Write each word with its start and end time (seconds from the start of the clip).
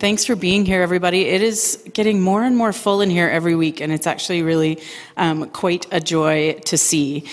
Thanks 0.00 0.24
for 0.24 0.34
being 0.34 0.64
here, 0.64 0.80
everybody. 0.80 1.26
It 1.26 1.42
is 1.42 1.78
getting 1.92 2.22
more 2.22 2.42
and 2.42 2.56
more 2.56 2.72
full 2.72 3.02
in 3.02 3.10
here 3.10 3.28
every 3.28 3.54
week, 3.54 3.82
and 3.82 3.92
it's 3.92 4.06
actually 4.06 4.42
really 4.42 4.78
um, 5.18 5.50
quite 5.50 5.86
a 5.92 6.00
joy 6.00 6.54
to 6.54 6.78
see. 6.78 7.26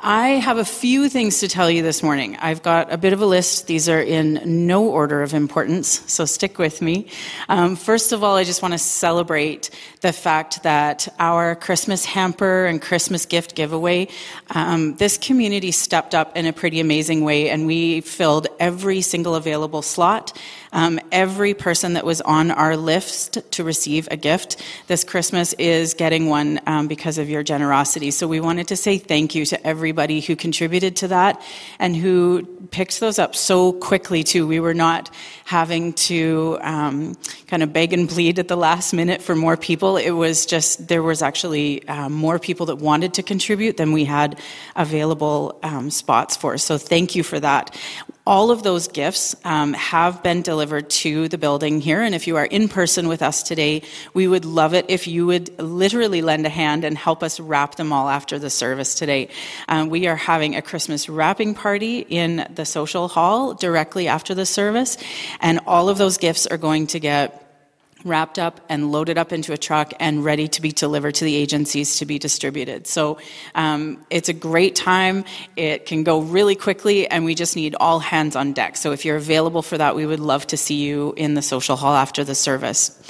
I 0.00 0.28
have 0.28 0.56
a 0.56 0.64
few 0.64 1.10
things 1.10 1.40
to 1.40 1.48
tell 1.48 1.70
you 1.70 1.82
this 1.82 2.02
morning. 2.02 2.36
I've 2.36 2.62
got 2.62 2.90
a 2.90 2.96
bit 2.96 3.12
of 3.12 3.20
a 3.20 3.26
list. 3.26 3.66
These 3.66 3.90
are 3.90 4.00
in 4.00 4.66
no 4.66 4.84
order 4.84 5.22
of 5.22 5.34
importance, 5.34 6.02
so 6.10 6.24
stick 6.24 6.58
with 6.58 6.80
me. 6.80 7.08
Um, 7.50 7.76
first 7.76 8.12
of 8.12 8.24
all, 8.24 8.36
I 8.36 8.44
just 8.44 8.62
want 8.62 8.72
to 8.72 8.78
celebrate 8.78 9.68
the 10.00 10.12
fact 10.12 10.62
that 10.62 11.08
our 11.18 11.54
Christmas 11.54 12.06
hamper 12.06 12.64
and 12.64 12.80
Christmas 12.80 13.26
gift 13.26 13.54
giveaway, 13.54 14.08
um, 14.50 14.96
this 14.96 15.18
community 15.18 15.72
stepped 15.72 16.14
up 16.14 16.34
in 16.38 16.46
a 16.46 16.54
pretty 16.54 16.80
amazing 16.80 17.22
way, 17.22 17.50
and 17.50 17.66
we 17.66 18.00
filled 18.00 18.46
every 18.58 19.02
single 19.02 19.34
available 19.34 19.82
slot. 19.82 20.38
Um, 20.74 21.00
every 21.10 21.54
person 21.54 21.94
that 21.94 22.04
was 22.04 22.20
on 22.20 22.50
our 22.50 22.76
list 22.76 23.38
to 23.52 23.64
receive 23.64 24.08
a 24.10 24.16
gift 24.16 24.62
this 24.86 25.04
Christmas 25.04 25.54
is 25.54 25.94
getting 25.94 26.28
one 26.28 26.60
um, 26.66 26.88
because 26.88 27.16
of 27.16 27.30
your 27.30 27.42
generosity. 27.42 28.10
So 28.10 28.28
we 28.28 28.40
wanted 28.40 28.68
to 28.68 28.76
say 28.76 28.98
thank 28.98 29.34
you 29.34 29.46
to 29.46 29.66
everybody 29.66 30.20
who 30.20 30.36
contributed 30.36 30.96
to 30.96 31.08
that 31.08 31.40
and 31.78 31.96
who 31.96 32.44
picked 32.70 33.00
those 33.00 33.18
up 33.18 33.34
so 33.34 33.72
quickly, 33.72 34.22
too. 34.24 34.46
We 34.46 34.60
were 34.60 34.74
not 34.74 35.10
having 35.44 35.92
to 35.92 36.58
um, 36.60 37.14
kind 37.46 37.62
of 37.62 37.72
beg 37.72 37.92
and 37.92 38.08
plead 38.08 38.38
at 38.38 38.48
the 38.48 38.56
last 38.56 38.92
minute 38.92 39.22
for 39.22 39.36
more 39.36 39.56
people. 39.56 39.96
It 39.96 40.10
was 40.10 40.44
just, 40.44 40.88
there 40.88 41.02
was 41.02 41.22
actually 41.22 41.86
um, 41.88 42.12
more 42.12 42.38
people 42.38 42.66
that 42.66 42.76
wanted 42.76 43.14
to 43.14 43.22
contribute 43.22 43.76
than 43.76 43.92
we 43.92 44.04
had 44.04 44.40
available 44.74 45.58
um, 45.62 45.90
spots 45.90 46.36
for. 46.36 46.58
So 46.58 46.78
thank 46.78 47.14
you 47.14 47.22
for 47.22 47.38
that. 47.40 47.78
All 48.26 48.50
of 48.50 48.62
those 48.62 48.88
gifts 48.88 49.36
um, 49.44 49.74
have 49.74 50.22
been 50.22 50.40
delivered 50.40 50.88
to 50.88 51.28
the 51.28 51.36
building 51.36 51.82
here, 51.82 52.00
and 52.00 52.14
if 52.14 52.26
you 52.26 52.36
are 52.36 52.44
in 52.46 52.70
person 52.70 53.06
with 53.06 53.20
us 53.20 53.42
today, 53.42 53.82
we 54.14 54.26
would 54.26 54.46
love 54.46 54.72
it 54.72 54.86
if 54.88 55.06
you 55.06 55.26
would 55.26 55.58
literally 55.60 56.22
lend 56.22 56.46
a 56.46 56.48
hand 56.48 56.84
and 56.84 56.96
help 56.96 57.22
us 57.22 57.38
wrap 57.38 57.74
them 57.74 57.92
all 57.92 58.08
after 58.08 58.38
the 58.38 58.48
service 58.48 58.94
today. 58.94 59.28
Um, 59.68 59.90
we 59.90 60.06
are 60.06 60.16
having 60.16 60.56
a 60.56 60.62
Christmas 60.62 61.06
wrapping 61.06 61.52
party 61.52 61.98
in 61.98 62.46
the 62.54 62.64
social 62.64 63.08
hall 63.08 63.52
directly 63.52 64.08
after 64.08 64.34
the 64.34 64.46
service, 64.46 64.96
and 65.40 65.60
all 65.66 65.90
of 65.90 65.98
those 65.98 66.16
gifts 66.16 66.46
are 66.46 66.56
going 66.56 66.86
to 66.88 67.00
get 67.00 67.43
wrapped 68.04 68.38
up 68.38 68.60
and 68.68 68.92
loaded 68.92 69.18
up 69.18 69.32
into 69.32 69.52
a 69.52 69.56
truck 69.56 69.92
and 69.98 70.24
ready 70.24 70.46
to 70.48 70.62
be 70.62 70.70
delivered 70.70 71.14
to 71.16 71.24
the 71.24 71.34
agencies 71.34 71.98
to 71.98 72.06
be 72.06 72.18
distributed. 72.18 72.86
So 72.86 73.18
um, 73.54 74.04
it's 74.10 74.28
a 74.28 74.32
great 74.32 74.76
time. 74.76 75.24
It 75.56 75.86
can 75.86 76.04
go 76.04 76.20
really 76.20 76.54
quickly, 76.54 77.08
and 77.08 77.24
we 77.24 77.34
just 77.34 77.56
need 77.56 77.74
all 77.80 77.98
hands 77.98 78.36
on 78.36 78.52
deck. 78.52 78.76
So 78.76 78.92
if 78.92 79.04
you're 79.04 79.16
available 79.16 79.62
for 79.62 79.78
that, 79.78 79.96
we 79.96 80.06
would 80.06 80.20
love 80.20 80.46
to 80.48 80.56
see 80.56 80.76
you 80.76 81.14
in 81.16 81.34
the 81.34 81.42
social 81.42 81.76
hall 81.76 81.94
after 81.94 82.24
the 82.24 82.34
service. 82.34 83.00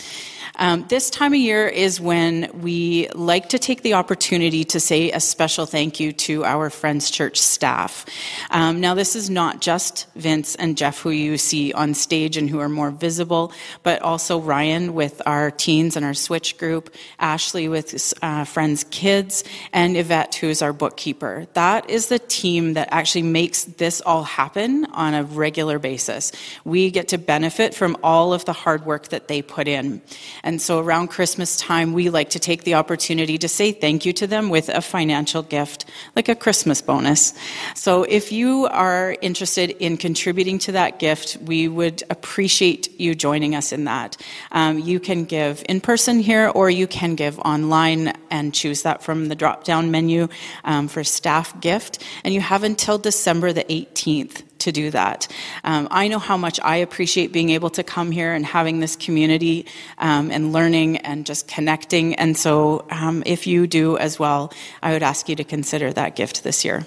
Um, 0.57 0.85
this 0.89 1.11
time 1.11 1.33
of 1.33 1.41
year 1.41 1.67
is 1.67 2.01
when 2.01 2.49
we 2.63 3.09
like 3.09 3.49
to 3.49 3.59
take 3.59 3.83
the 3.83 3.95
opportunity 3.95 4.63
to 4.67 4.79
say 4.79 5.11
a 5.11 5.19
special 5.19 5.67
thank 5.67 5.99
you 5.99 6.13
to 6.13 6.45
our 6.45 6.71
Friends 6.71 7.11
Church 7.11 7.41
staff. 7.41 8.07
Um, 8.51 8.81
now, 8.81 8.95
this 8.95 9.17
is 9.17 9.29
not 9.29 9.61
just 9.61 10.07
Vince 10.15 10.55
and 10.55 10.77
Jeff 10.77 11.01
who 11.01 11.11
you 11.11 11.39
see 11.39 11.73
on 11.73 11.93
stage 11.93 12.37
and 12.37 12.49
who 12.49 12.61
are 12.61 12.69
more 12.69 12.93
visible, 12.93 13.53
but 13.83 14.01
also 14.03 14.39
Ryan 14.39 14.95
with 14.95 15.21
our 15.27 15.51
teens 15.51 15.97
and 15.97 16.05
our 16.05 16.15
switch 16.15 16.57
group, 16.57 16.95
Ashley 17.19 17.69
with 17.69 18.15
uh, 18.23 18.45
Friends 18.45 18.85
Kids, 18.91 19.43
and 19.73 19.97
Yvette, 19.97 20.37
who 20.37 20.47
is 20.47 20.63
our 20.63 20.73
bookkeeper. 20.73 21.49
That 21.55 21.91
is 21.91 22.07
the 22.07 22.21
team 22.21 22.75
that 22.75 22.89
actually 22.93 23.23
makes 23.23 23.65
this 23.65 24.01
all 24.03 24.23
happen 24.23 24.85
on 24.87 25.15
a 25.15 25.25
regular 25.25 25.81
basis. 25.81 26.31
We 26.65 26.93
get 26.93 27.09
to 27.09 27.19
benefit 27.19 27.75
from 27.75 27.97
all 28.05 28.33
of 28.33 28.45
the 28.45 28.53
hard 28.53 28.87
work 28.87 29.09
that 29.09 29.27
they 29.27 29.43
put 29.43 29.67
in. 29.67 30.01
And 30.45 30.61
so 30.61 30.79
around 30.79 31.09
Christmas 31.09 31.57
time, 31.57 31.95
we 31.95 32.11
like 32.11 32.31
to 32.31 32.39
take 32.39 32.65
the 32.65 32.75
opportunity 32.75 33.39
to 33.39 33.49
say 33.49 33.73
thank 33.73 34.05
you 34.05 34.13
to 34.13 34.27
them 34.27 34.51
with 34.51 34.69
a 34.69 34.83
financial 34.83 35.43
gift, 35.43 35.87
like 36.15 36.29
a 36.29 36.35
Christmas 36.35 36.83
bonus. 36.83 37.33
So 37.75 38.05
if 38.05 38.31
you 38.31 38.67
are 38.67 39.17
interested 39.23 39.71
in 39.71 39.97
contributing 39.97 40.59
to 40.61 40.73
that 40.73 40.99
gift, 40.99 41.39
we 41.43 41.67
would 41.67 42.03
appreciate 42.11 43.01
you 43.01 43.15
joining 43.15 43.55
us 43.57 43.73
in 43.73 43.85
that. 43.85 44.19
Um, 44.53 44.79
you 44.79 45.01
can 45.01 45.25
give 45.25 45.65
in 45.67 45.81
person 45.81 46.21
here, 46.21 46.49
or 46.55 46.69
you 46.69 46.87
can 46.87 47.15
give 47.15 47.39
online 47.39 48.13
and 48.31 48.55
choose 48.55 48.83
that 48.83 49.03
from 49.03 49.29
the 49.29 49.35
drop 49.35 49.65
down 49.65 49.91
menu 49.91 50.29
um, 50.65 50.89
for 50.89 51.03
staff 51.03 51.59
gift. 51.61 52.05
And 52.23 52.35
you 52.35 52.43
have 52.43 52.65
until 52.65 52.99
December 52.99 53.55
the 53.55 53.65
18th 53.65 54.43
to 54.65 54.73
do 54.73 54.91
that. 54.91 55.29
Um, 55.63 55.89
I 55.91 56.09
know 56.09 56.19
how 56.19 56.37
much 56.37 56.61
I 56.63 56.77
appreciate 56.77 57.33
being 57.33 57.51
able 57.51 57.71
to 57.71 57.83
come 57.83 58.11
here 58.11 58.35
and 58.35 58.45
having 58.45 58.81
this 58.81 58.97
community 58.97 59.67
um, 59.99 60.31
and 60.31 60.53
learning 60.53 60.99
and 60.99 61.25
just 61.25 61.49
connecting. 61.49 62.15
And 62.17 62.37
so, 62.37 62.87
um, 62.91 63.23
if 63.25 63.47
you 63.47 63.67
do 63.67 63.97
as 63.97 64.19
well, 64.19 64.53
I 64.83 64.93
would 64.93 65.03
ask 65.03 65.29
you 65.29 65.37
to 65.37 65.45
consider 65.45 65.93
that 65.93 66.17
gift 66.17 66.43
this 66.45 66.65
year. 66.65 66.85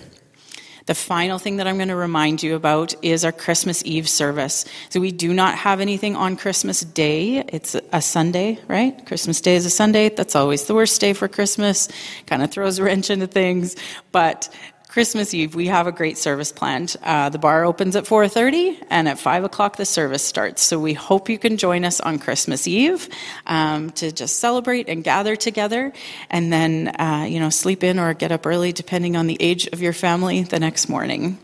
The 0.88 0.96
final 0.96 1.38
thing 1.38 1.58
that 1.58 1.68
I'm 1.68 1.76
going 1.76 1.90
to 1.90 1.98
remind 1.98 2.42
you 2.42 2.56
about 2.56 2.96
is 3.04 3.26
our 3.26 3.34
Christmas 3.34 3.84
Eve 3.84 4.08
service. 4.08 4.64
So 4.88 5.02
we 5.02 5.12
do 5.12 5.34
not 5.34 5.56
have 5.56 5.82
anything 5.82 6.16
on 6.16 6.38
Christmas 6.38 6.80
Day. 6.80 7.40
It's 7.40 7.76
a 7.92 8.02
Sunday, 8.02 8.60
right? 8.70 9.06
Christmas 9.06 9.42
Day 9.42 9.58
is 9.58 9.66
a 9.66 9.70
Sunday. 9.70 10.08
That's 10.08 10.34
always 10.34 10.64
the 10.64 10.74
worst 10.74 11.02
day 11.02 11.12
for 11.12 11.28
Christmas. 11.28 11.90
Kind 12.26 12.42
of 12.42 12.52
throws 12.52 12.80
a 12.80 12.84
wrench 12.84 13.10
into 13.10 13.28
things. 13.28 13.76
But 14.14 14.48
Christmas 14.98 15.32
Eve, 15.32 15.54
we 15.54 15.68
have 15.68 15.86
a 15.86 15.92
great 15.92 16.18
service 16.18 16.52
planned. 16.52 16.96
Uh, 17.04 17.30
the 17.30 17.38
bar 17.38 17.66
opens 17.66 17.96
at 17.96 18.06
4:30, 18.06 18.84
and 18.90 19.08
at 19.08 19.20
5 19.20 19.44
o'clock 19.44 19.76
the 19.76 19.86
service 19.86 20.24
starts. 20.24 20.64
So 20.64 20.80
we 20.80 20.94
hope 20.94 21.30
you 21.30 21.38
can 21.38 21.58
join 21.58 21.86
us 21.86 22.02
on 22.02 22.18
Christmas 22.18 22.68
Eve 22.68 23.08
um, 23.46 23.92
to 23.92 24.12
just 24.12 24.40
celebrate 24.40 24.90
and 24.90 25.04
gather 25.04 25.36
together, 25.36 25.94
and 26.32 26.52
then 26.52 26.88
uh, 27.00 27.28
you 27.30 27.40
know 27.40 27.52
sleep 27.52 27.84
in 27.84 28.00
or 28.00 28.16
get 28.16 28.32
up 28.32 28.48
early, 28.48 28.72
depending 28.72 29.16
on 29.16 29.28
the 29.28 29.38
age 29.40 29.68
of 29.68 29.84
your 29.84 29.94
family, 29.94 30.42
the 30.42 30.60
next 30.60 30.90
morning. 30.90 31.38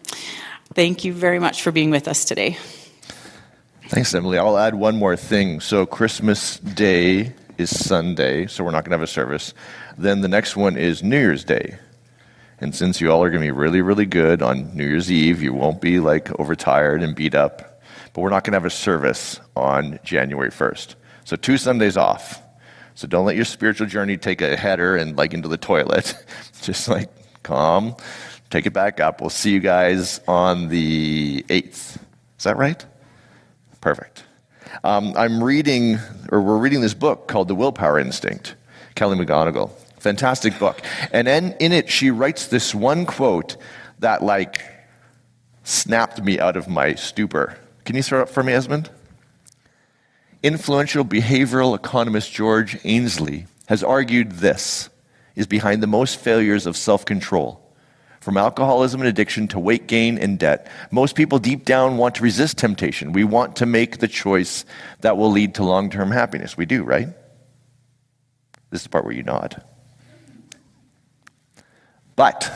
Thank 0.74 1.06
you 1.06 1.14
very 1.14 1.38
much 1.38 1.62
for 1.62 1.72
being 1.72 1.92
with 1.92 2.08
us 2.08 2.26
today. 2.26 2.58
Thanks, 3.90 4.16
Emily. 4.16 4.40
I'll 4.40 4.58
add 4.58 4.74
one 4.74 4.96
more 4.96 5.16
thing. 5.16 5.60
So 5.60 5.86
Christmas 5.86 6.58
Day 6.58 7.34
is 7.60 7.70
Sunday, 7.70 8.48
so 8.48 8.64
we're 8.64 8.72
not 8.72 8.84
going 8.84 8.94
to 8.94 8.98
have 8.98 9.04
a 9.04 9.14
service. 9.22 9.54
Then 9.96 10.22
the 10.22 10.28
next 10.28 10.56
one 10.56 10.76
is 10.76 11.04
New 11.04 11.20
Year's 11.20 11.44
Day. 11.44 11.78
And 12.64 12.74
since 12.74 13.02
you 13.02 13.12
all 13.12 13.22
are 13.22 13.30
going 13.30 13.42
to 13.42 13.48
be 13.48 13.52
really, 13.52 13.82
really 13.82 14.06
good 14.06 14.42
on 14.42 14.74
New 14.74 14.88
Year's 14.88 15.12
Eve, 15.12 15.44
you 15.44 15.54
won't 15.54 15.82
be 15.82 16.00
like 16.00 16.32
overtired 16.40 17.04
and 17.04 17.14
beat 17.14 17.36
up. 17.36 17.82
But 18.14 18.22
we're 18.22 18.30
not 18.30 18.46
going 18.46 18.54
to 18.54 18.56
have 18.56 18.66
a 18.66 18.70
service 18.70 19.42
on 19.54 20.00
January 20.06 20.50
1st. 20.50 20.96
So 21.26 21.36
two 21.36 21.58
Sundays 21.58 21.98
off. 21.98 22.42
So 22.96 23.06
don't 23.06 23.26
let 23.26 23.36
your 23.36 23.44
spiritual 23.44 23.88
journey 23.88 24.16
take 24.16 24.42
a 24.42 24.56
header 24.56 24.96
and 24.96 25.18
like 25.18 25.34
into 25.34 25.50
the 25.50 25.58
toilet. 25.58 26.16
Just 26.62 26.88
like 26.88 27.10
calm, 27.44 27.98
take 28.50 28.66
it 28.66 28.72
back 28.72 29.02
up. 29.02 29.20
We'll 29.20 29.30
see 29.30 29.52
you 29.52 29.60
guys 29.60 30.22
on 30.26 30.70
the 30.70 31.44
8th. 31.50 31.98
Is 32.38 32.44
that 32.46 32.56
right? 32.56 32.84
Perfect. 33.82 34.24
Um, 34.86 35.14
I'm 35.18 35.44
reading, 35.44 36.00
or 36.32 36.42
we're 36.42 36.58
reading 36.60 36.80
this 36.80 36.94
book 36.94 37.28
called 37.28 37.50
The 37.50 37.56
Willpower 37.56 38.00
Instinct, 38.00 38.56
Kelly 38.96 39.18
McGonigal. 39.18 39.70
Fantastic 40.04 40.60
book. 40.60 40.82
And 41.14 41.30
in, 41.30 41.54
in 41.62 41.72
it, 41.72 41.90
she 41.90 42.12
writes 42.12 42.48
this 42.48 42.76
one 42.76 43.06
quote 43.06 43.56
that, 44.00 44.22
like, 44.22 44.62
snapped 45.64 46.22
me 46.22 46.42
out 46.42 46.58
of 46.58 46.68
my 46.68 46.96
stupor. 46.96 47.58
Can 47.86 47.96
you 47.96 48.04
throw 48.04 48.20
it 48.20 48.24
up 48.24 48.30
for 48.30 48.44
me, 48.44 48.52
Esmond? 48.52 48.90
Influential 50.44 51.06
behavioral 51.06 51.74
economist 51.74 52.34
George 52.34 52.78
Ainslie 52.84 53.48
has 53.68 53.82
argued 53.82 54.34
this 54.34 54.90
is 55.38 55.48
behind 55.48 55.82
the 55.82 55.88
most 55.88 56.20
failures 56.20 56.66
of 56.66 56.76
self 56.76 57.06
control. 57.06 57.62
From 58.20 58.36
alcoholism 58.36 59.00
and 59.00 59.08
addiction 59.08 59.48
to 59.50 59.60
weight 59.60 59.88
gain 59.88 60.18
and 60.18 60.38
debt, 60.38 60.68
most 60.92 61.16
people 61.16 61.40
deep 61.40 61.64
down 61.64 61.96
want 61.96 62.16
to 62.16 62.24
resist 62.24 62.58
temptation. 62.58 63.14
We 63.14 63.24
want 63.24 63.56
to 63.58 63.66
make 63.66 64.00
the 64.00 64.10
choice 64.10 64.66
that 65.00 65.16
will 65.16 65.32
lead 65.32 65.56
to 65.56 65.64
long 65.64 65.90
term 65.90 66.12
happiness. 66.12 66.58
We 66.58 66.66
do, 66.66 66.84
right? 66.84 67.08
This 68.70 68.82
is 68.82 68.84
the 68.84 68.90
part 68.90 69.06
where 69.06 69.14
you 69.14 69.24
nod. 69.24 69.64
But 72.16 72.52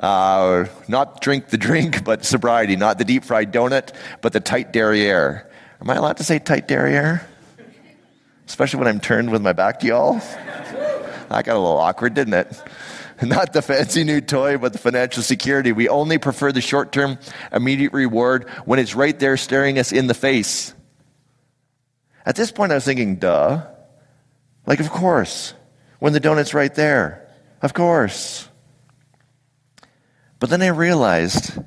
uh, 0.00 0.66
not 0.88 1.20
drink 1.20 1.48
the 1.48 1.58
drink, 1.58 2.04
but 2.04 2.24
sobriety. 2.24 2.76
Not 2.76 2.98
the 2.98 3.04
deep 3.04 3.24
fried 3.24 3.52
donut, 3.52 3.94
but 4.20 4.32
the 4.32 4.40
tight 4.40 4.72
derriere. 4.72 5.50
Am 5.80 5.90
I 5.90 5.94
allowed 5.94 6.16
to 6.18 6.24
say 6.24 6.38
tight 6.38 6.68
derriere? 6.68 7.26
Especially 8.46 8.78
when 8.78 8.88
I'm 8.88 9.00
turned 9.00 9.30
with 9.30 9.42
my 9.42 9.52
back 9.52 9.80
to 9.80 9.86
y'all? 9.86 10.14
That 10.14 11.44
got 11.44 11.56
a 11.56 11.58
little 11.58 11.78
awkward, 11.78 12.14
didn't 12.14 12.34
it? 12.34 12.62
Not 13.22 13.52
the 13.52 13.62
fancy 13.62 14.04
new 14.04 14.20
toy, 14.20 14.58
but 14.58 14.72
the 14.72 14.78
financial 14.78 15.22
security. 15.22 15.72
We 15.72 15.88
only 15.88 16.18
prefer 16.18 16.52
the 16.52 16.60
short 16.60 16.92
term, 16.92 17.18
immediate 17.52 17.92
reward 17.92 18.48
when 18.64 18.78
it's 18.78 18.94
right 18.94 19.18
there 19.18 19.36
staring 19.36 19.78
us 19.78 19.92
in 19.92 20.06
the 20.06 20.14
face. 20.14 20.74
At 22.26 22.36
this 22.36 22.50
point, 22.50 22.72
I 22.72 22.76
was 22.76 22.84
thinking, 22.84 23.16
duh. 23.16 23.64
Like, 24.66 24.80
of 24.80 24.90
course. 24.90 25.54
When 25.98 26.12
the 26.12 26.20
donut's 26.20 26.54
right 26.54 26.74
there. 26.74 27.28
Of 27.62 27.72
course. 27.72 28.48
But 30.38 30.50
then 30.50 30.62
I 30.62 30.68
realized 30.68 31.58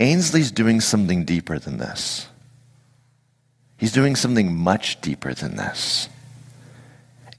Ainslie's 0.00 0.50
doing 0.50 0.80
something 0.80 1.24
deeper 1.24 1.58
than 1.58 1.78
this. 1.78 2.28
He's 3.76 3.92
doing 3.92 4.16
something 4.16 4.54
much 4.54 5.00
deeper 5.00 5.34
than 5.34 5.56
this. 5.56 6.08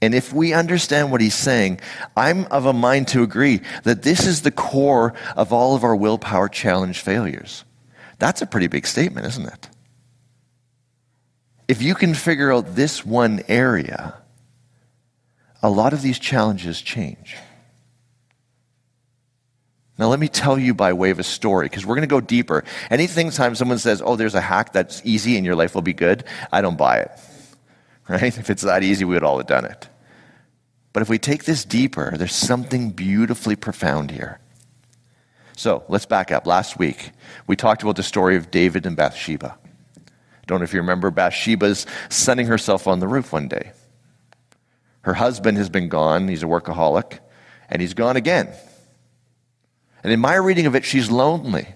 And 0.02 0.14
if 0.14 0.32
we 0.32 0.54
understand 0.54 1.12
what 1.12 1.20
he's 1.20 1.34
saying, 1.34 1.80
I'm 2.16 2.46
of 2.46 2.64
a 2.64 2.72
mind 2.72 3.08
to 3.08 3.22
agree 3.22 3.60
that 3.82 4.02
this 4.02 4.26
is 4.26 4.42
the 4.42 4.50
core 4.50 5.12
of 5.36 5.52
all 5.52 5.74
of 5.74 5.84
our 5.84 5.94
willpower 5.94 6.48
challenge 6.48 7.00
failures. 7.00 7.64
That's 8.18 8.40
a 8.40 8.46
pretty 8.46 8.66
big 8.66 8.86
statement, 8.86 9.26
isn't 9.26 9.46
it? 9.46 9.68
If 11.68 11.82
you 11.82 11.94
can 11.94 12.14
figure 12.14 12.52
out 12.52 12.74
this 12.76 13.04
one 13.04 13.42
area, 13.46 14.14
a 15.62 15.70
lot 15.70 15.92
of 15.92 16.00
these 16.02 16.18
challenges 16.18 16.80
change. 16.80 17.36
Now, 20.00 20.08
let 20.08 20.18
me 20.18 20.28
tell 20.28 20.58
you 20.58 20.72
by 20.72 20.94
way 20.94 21.10
of 21.10 21.18
a 21.18 21.22
story, 21.22 21.66
because 21.66 21.84
we're 21.84 21.94
going 21.94 22.08
to 22.08 22.12
go 22.12 22.22
deeper. 22.22 22.64
Anything 22.90 23.30
time 23.30 23.54
someone 23.54 23.78
says, 23.78 24.00
oh, 24.02 24.16
there's 24.16 24.34
a 24.34 24.40
hack 24.40 24.72
that's 24.72 25.02
easy 25.04 25.36
and 25.36 25.44
your 25.44 25.54
life 25.54 25.74
will 25.74 25.82
be 25.82 25.92
good, 25.92 26.24
I 26.50 26.62
don't 26.62 26.78
buy 26.78 27.00
it. 27.00 27.10
Right? 28.08 28.36
If 28.36 28.50
it's 28.50 28.62
that 28.62 28.82
easy, 28.82 29.04
we 29.04 29.14
would 29.14 29.22
all 29.22 29.36
have 29.36 29.46
done 29.46 29.64
it. 29.64 29.88
But 30.92 31.02
if 31.02 31.08
we 31.08 31.16
take 31.16 31.44
this 31.44 31.64
deeper, 31.64 32.16
there's 32.16 32.34
something 32.34 32.90
beautifully 32.90 33.54
profound 33.54 34.10
here. 34.10 34.40
So 35.54 35.84
let's 35.88 36.06
back 36.06 36.32
up. 36.32 36.44
Last 36.44 36.76
week, 36.76 37.12
we 37.46 37.54
talked 37.54 37.84
about 37.84 37.94
the 37.94 38.02
story 38.02 38.34
of 38.34 38.50
David 38.50 38.84
and 38.84 38.96
Bathsheba. 38.96 39.56
Don't 40.48 40.58
know 40.58 40.64
if 40.64 40.72
you 40.72 40.80
remember, 40.80 41.12
Bathsheba's 41.12 41.86
sunning 42.08 42.46
herself 42.46 42.88
on 42.88 42.98
the 42.98 43.06
roof 43.06 43.32
one 43.32 43.46
day. 43.46 43.70
Her 45.02 45.14
husband 45.14 45.56
has 45.58 45.68
been 45.68 45.88
gone, 45.88 46.26
he's 46.26 46.42
a 46.42 46.46
workaholic, 46.46 47.20
and 47.68 47.80
he's 47.80 47.94
gone 47.94 48.16
again. 48.16 48.52
And 50.02 50.12
in 50.12 50.20
my 50.20 50.34
reading 50.34 50.66
of 50.66 50.74
it, 50.74 50.84
she's 50.84 51.10
lonely. 51.10 51.68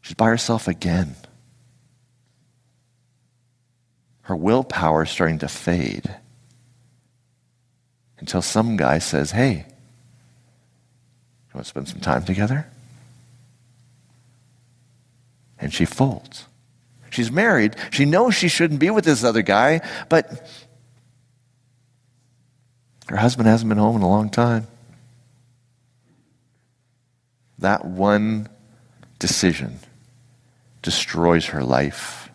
She's 0.00 0.14
by 0.14 0.26
herself 0.26 0.68
again. 0.68 1.16
Her 4.22 4.36
willpower 4.36 5.04
is 5.04 5.10
starting 5.10 5.38
to 5.38 5.48
fade 5.48 6.14
until 8.18 8.42
some 8.42 8.76
guy 8.76 8.98
says, 8.98 9.30
Hey, 9.30 9.66
you 9.66 11.54
want 11.54 11.64
to 11.64 11.68
spend 11.68 11.88
some 11.88 12.00
time 12.00 12.24
together? 12.24 12.66
And 15.58 15.72
she 15.72 15.84
folds. 15.84 16.46
She's 17.10 17.30
married. 17.30 17.76
She 17.90 18.04
knows 18.04 18.34
she 18.34 18.48
shouldn't 18.48 18.78
be 18.78 18.90
with 18.90 19.04
this 19.04 19.24
other 19.24 19.42
guy, 19.42 19.80
but 20.08 20.48
her 23.08 23.16
husband 23.16 23.48
hasn't 23.48 23.68
been 23.68 23.78
home 23.78 23.96
in 23.96 24.02
a 24.02 24.08
long 24.08 24.28
time. 24.28 24.66
That 27.58 27.84
one 27.84 28.48
decision 29.18 29.78
destroys 30.82 31.46
her 31.46 31.64
life, 31.64 32.30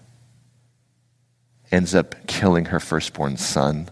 ends 1.72 1.96
up 1.96 2.28
killing 2.28 2.66
her 2.66 2.80
firstborn 2.80 3.38
son. 3.38 3.90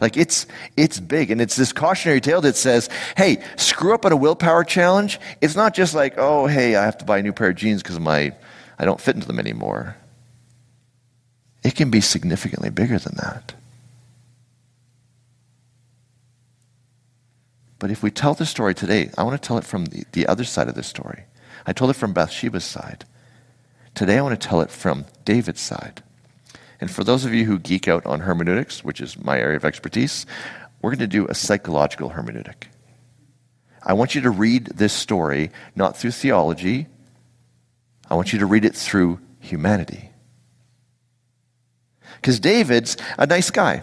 Like 0.00 0.16
it's 0.16 0.46
it's 0.76 1.00
big, 1.00 1.30
and 1.30 1.40
it's 1.40 1.56
this 1.56 1.72
cautionary 1.72 2.20
tale 2.20 2.40
that 2.42 2.56
says, 2.56 2.88
"Hey, 3.16 3.42
screw 3.56 3.94
up 3.94 4.06
on 4.06 4.12
a 4.12 4.16
willpower 4.16 4.62
challenge. 4.62 5.18
It's 5.40 5.56
not 5.56 5.74
just 5.74 5.94
like, 5.94 6.14
oh, 6.16 6.46
hey, 6.46 6.76
I 6.76 6.84
have 6.84 6.98
to 6.98 7.04
buy 7.04 7.18
a 7.18 7.22
new 7.22 7.32
pair 7.32 7.48
of 7.48 7.56
jeans 7.56 7.82
because 7.82 7.98
my 7.98 8.32
I 8.78 8.84
don't 8.84 9.00
fit 9.00 9.16
into 9.16 9.26
them 9.26 9.40
anymore." 9.40 9.96
It 11.64 11.74
can 11.74 11.90
be 11.90 12.00
significantly 12.00 12.70
bigger 12.70 12.98
than 12.98 13.16
that. 13.16 13.54
But 17.78 17.90
if 17.90 18.02
we 18.02 18.10
tell 18.10 18.34
the 18.34 18.46
story 18.46 18.74
today, 18.74 19.10
I 19.16 19.22
want 19.22 19.40
to 19.40 19.46
tell 19.46 19.58
it 19.58 19.64
from 19.64 19.86
the, 19.86 20.04
the 20.12 20.26
other 20.26 20.44
side 20.44 20.68
of 20.68 20.74
the 20.74 20.82
story. 20.82 21.24
I 21.66 21.72
told 21.72 21.90
it 21.90 21.94
from 21.94 22.12
Bathsheba's 22.12 22.64
side. 22.64 23.04
Today 23.94 24.18
I 24.18 24.22
want 24.22 24.40
to 24.40 24.48
tell 24.48 24.60
it 24.60 24.70
from 24.70 25.06
David's 25.24 25.60
side. 25.60 26.02
And 26.80 26.90
for 26.90 27.04
those 27.04 27.24
of 27.24 27.34
you 27.34 27.44
who 27.44 27.58
geek 27.58 27.88
out 27.88 28.06
on 28.06 28.20
hermeneutics, 28.20 28.84
which 28.84 29.00
is 29.00 29.22
my 29.22 29.38
area 29.38 29.56
of 29.56 29.64
expertise, 29.64 30.26
we're 30.80 30.90
going 30.90 30.98
to 31.00 31.06
do 31.06 31.26
a 31.26 31.34
psychological 31.34 32.10
hermeneutic. 32.10 32.64
I 33.82 33.92
want 33.94 34.14
you 34.14 34.20
to 34.22 34.30
read 34.30 34.66
this 34.66 34.92
story 34.92 35.50
not 35.74 35.96
through 35.96 36.12
theology, 36.12 36.86
I 38.10 38.14
want 38.14 38.32
you 38.32 38.38
to 38.38 38.46
read 38.46 38.64
it 38.64 38.74
through 38.74 39.20
humanity. 39.40 40.10
Because 42.16 42.40
David's 42.40 42.96
a 43.18 43.26
nice 43.26 43.50
guy. 43.50 43.82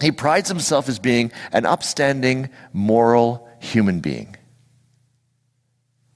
He 0.00 0.12
prides 0.12 0.48
himself 0.48 0.88
as 0.88 0.98
being 0.98 1.32
an 1.52 1.66
upstanding, 1.66 2.50
moral 2.72 3.48
human 3.60 4.00
being. 4.00 4.36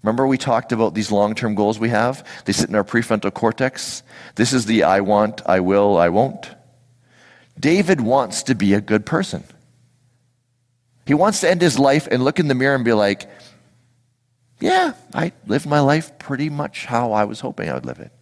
Remember, 0.03 0.27
we 0.27 0.39
talked 0.39 0.73
about 0.73 0.95
these 0.95 1.13
long 1.13 1.35
term 1.35 1.55
goals 1.55 1.79
we 1.79 1.89
have? 1.91 2.27
They 2.45 2.53
sit 2.53 2.69
in 2.69 2.75
our 2.75 2.85
prefrontal 2.85 3.33
cortex. 3.33 4.03
This 4.35 4.53
is 4.53 4.67
the 4.67 4.83
I 4.83 5.01
want, 5.01 5.43
I 5.47 5.61
will, 5.61 5.97
I 5.97 6.09
won't. 6.09 6.51
David 7.59 8.01
wants 8.01 8.45
to 8.45 8.55
be 8.55 8.75
a 8.75 8.81
good 8.81 9.07
person. 9.07 9.45
He 11.07 11.15
wants 11.15 11.41
to 11.41 11.51
end 11.51 11.61
his 11.61 11.79
life 11.79 12.09
and 12.11 12.25
look 12.25 12.41
in 12.41 12.49
the 12.49 12.55
mirror 12.55 12.75
and 12.75 12.85
be 12.85 12.93
like, 12.93 13.29
yeah, 14.61 14.95
I 15.13 15.33
lived 15.47 15.67
my 15.67 15.81
life 15.81 16.19
pretty 16.19 16.49
much 16.49 16.87
how 16.87 17.13
I 17.13 17.25
was 17.25 17.41
hoping 17.41 17.69
I 17.69 17.75
would 17.75 17.87
live 17.87 17.99
it. 17.99 18.13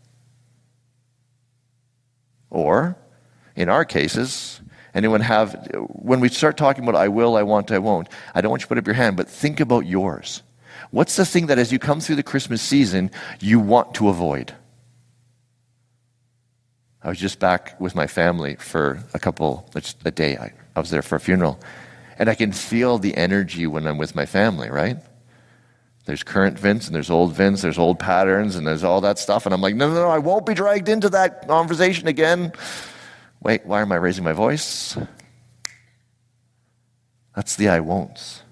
Or, 2.49 2.97
in 3.55 3.69
our 3.69 3.85
cases, 3.85 4.61
anyone 4.95 5.21
have, 5.21 5.69
when 5.89 6.21
we 6.21 6.29
start 6.29 6.57
talking 6.57 6.83
about 6.85 6.97
I 6.97 7.09
will, 7.09 7.37
I 7.37 7.43
want, 7.43 7.71
I 7.71 7.79
won't, 7.79 8.09
I 8.35 8.41
don't 8.41 8.51
want 8.51 8.63
you 8.63 8.65
to 8.65 8.69
put 8.69 8.79
up 8.79 8.87
your 8.87 8.95
hand, 8.95 9.17
but 9.17 9.29
think 9.29 9.61
about 9.61 9.87
yours. 9.87 10.43
What's 10.91 11.17
the 11.17 11.25
thing 11.25 11.47
that 11.47 11.59
as 11.59 11.71
you 11.71 11.79
come 11.79 12.01
through 12.01 12.17
the 12.17 12.23
Christmas 12.23 12.63
season, 12.63 13.11
you 13.41 13.61
want 13.61 13.95
to 13.95 14.09
avoid? 14.09 14.55
I 17.03 17.09
was 17.09 17.19
just 17.19 17.39
back 17.39 17.81
with 17.81 17.95
my 17.95 18.07
family 18.07 18.57
for 18.57 19.03
a 19.15 19.19
couple, 19.19 19.71
a 20.05 20.11
day. 20.11 20.37
I, 20.37 20.53
I 20.77 20.81
was 20.81 20.91
there 20.91 21.03
for 21.03 21.17
a 21.17 21.21
funeral. 21.21 21.59
And 22.19 22.29
I 22.29 22.35
can 22.35 22.53
feel 22.53 22.99
the 22.99 23.17
energy 23.17 23.67
when 23.67 23.87
I'm 23.87 23.97
with 23.97 24.15
my 24.15 24.27
family, 24.27 24.69
right? 24.69 24.99
There's 26.05 26.23
current 26.23 26.59
Vince 26.59 26.87
and 26.87 26.95
there's 26.95 27.09
old 27.09 27.35
Vince, 27.35 27.63
there's 27.63 27.79
old 27.79 27.99
patterns 27.99 28.57
and 28.57 28.67
there's 28.67 28.85
all 28.85 29.01
that 29.03 29.19
stuff. 29.19 29.47
And 29.47 29.55
I'm 29.55 29.61
like, 29.61 29.77
no, 29.77 29.89
no, 29.89 29.95
no, 29.95 30.09
I 30.09 30.19
won't 30.19 30.45
be 30.45 30.55
dragged 30.55 30.89
into 30.89 31.09
that 31.11 31.47
conversation 31.47 32.09
again. 32.09 32.53
Wait, 33.43 33.65
why 33.65 33.81
am 33.81 33.93
I 33.93 33.97
raising 33.97 34.25
my 34.25 34.33
voice? 34.33 34.99
That's 37.35 37.57
the 37.57 37.69
I 37.69 37.81
won'ts. 37.81 38.43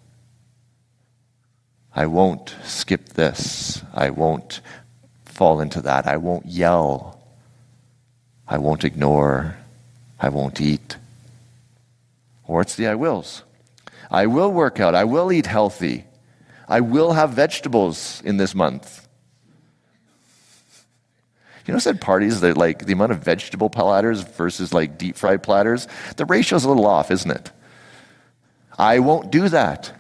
I 1.95 2.07
won't 2.07 2.55
skip 2.65 3.11
this. 3.11 3.83
I 3.93 4.11
won't 4.11 4.61
fall 5.25 5.61
into 5.61 5.83
that. 5.83 6.07
I 6.07 6.17
won't 6.17 6.47
yell. 6.47 7.21
I 8.47 8.59
won't 8.59 8.85
ignore. 8.85 9.57
I 10.21 10.29
won't 10.29 10.61
eat. 10.61 10.97
Or 12.45 12.61
it's 12.61 12.77
the 12.77 12.87
I 12.87 12.95
wills. 12.95 13.43
I 14.11 14.27
will 14.27 14.53
work 14.53 14.81
out. 14.81 14.95
I 14.95 15.05
will 15.05 15.33
eat 15.33 15.47
healthy. 15.47 16.05
I 16.69 16.81
will 16.81 17.15
have 17.15 17.31
vegetables 17.31 18.23
in 18.25 18.37
this 18.37 18.55
month. 18.55 19.08
You 21.69 21.75
know, 21.75 21.81
at 21.85 22.01
parties 22.01 22.41
that 22.41 22.57
like 22.57 22.87
the 22.87 22.95
amount 22.95 23.13
of 23.13 23.19
vegetable 23.19 23.69
platters 23.69 24.23
versus 24.23 24.73
like 24.73 24.97
deep 24.97 25.17
fried 25.17 25.43
platters, 25.43 25.87
the 26.17 26.25
ratio's 26.25 26.65
a 26.65 26.69
little 26.69 26.87
off, 26.87 27.11
isn't 27.11 27.31
it? 27.31 27.53
I 28.79 29.01
won't 29.01 29.31
do 29.31 29.51
that. 29.51 29.93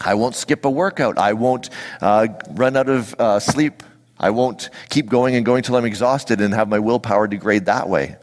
I 0.00 0.14
won't 0.14 0.34
skip 0.34 0.64
a 0.64 0.70
workout. 0.70 1.18
I 1.18 1.34
won't 1.34 1.68
uh, 2.00 2.28
run 2.52 2.74
out 2.74 2.88
of 2.88 3.14
uh, 3.20 3.38
sleep. 3.38 3.82
I 4.18 4.30
won't 4.30 4.70
keep 4.88 5.10
going 5.10 5.36
and 5.36 5.44
going 5.44 5.62
till 5.62 5.76
I'm 5.76 5.84
exhausted 5.84 6.40
and 6.40 6.54
have 6.54 6.70
my 6.70 6.78
willpower 6.78 7.26
degrade 7.26 7.66
that 7.66 7.90
way. 7.90 8.16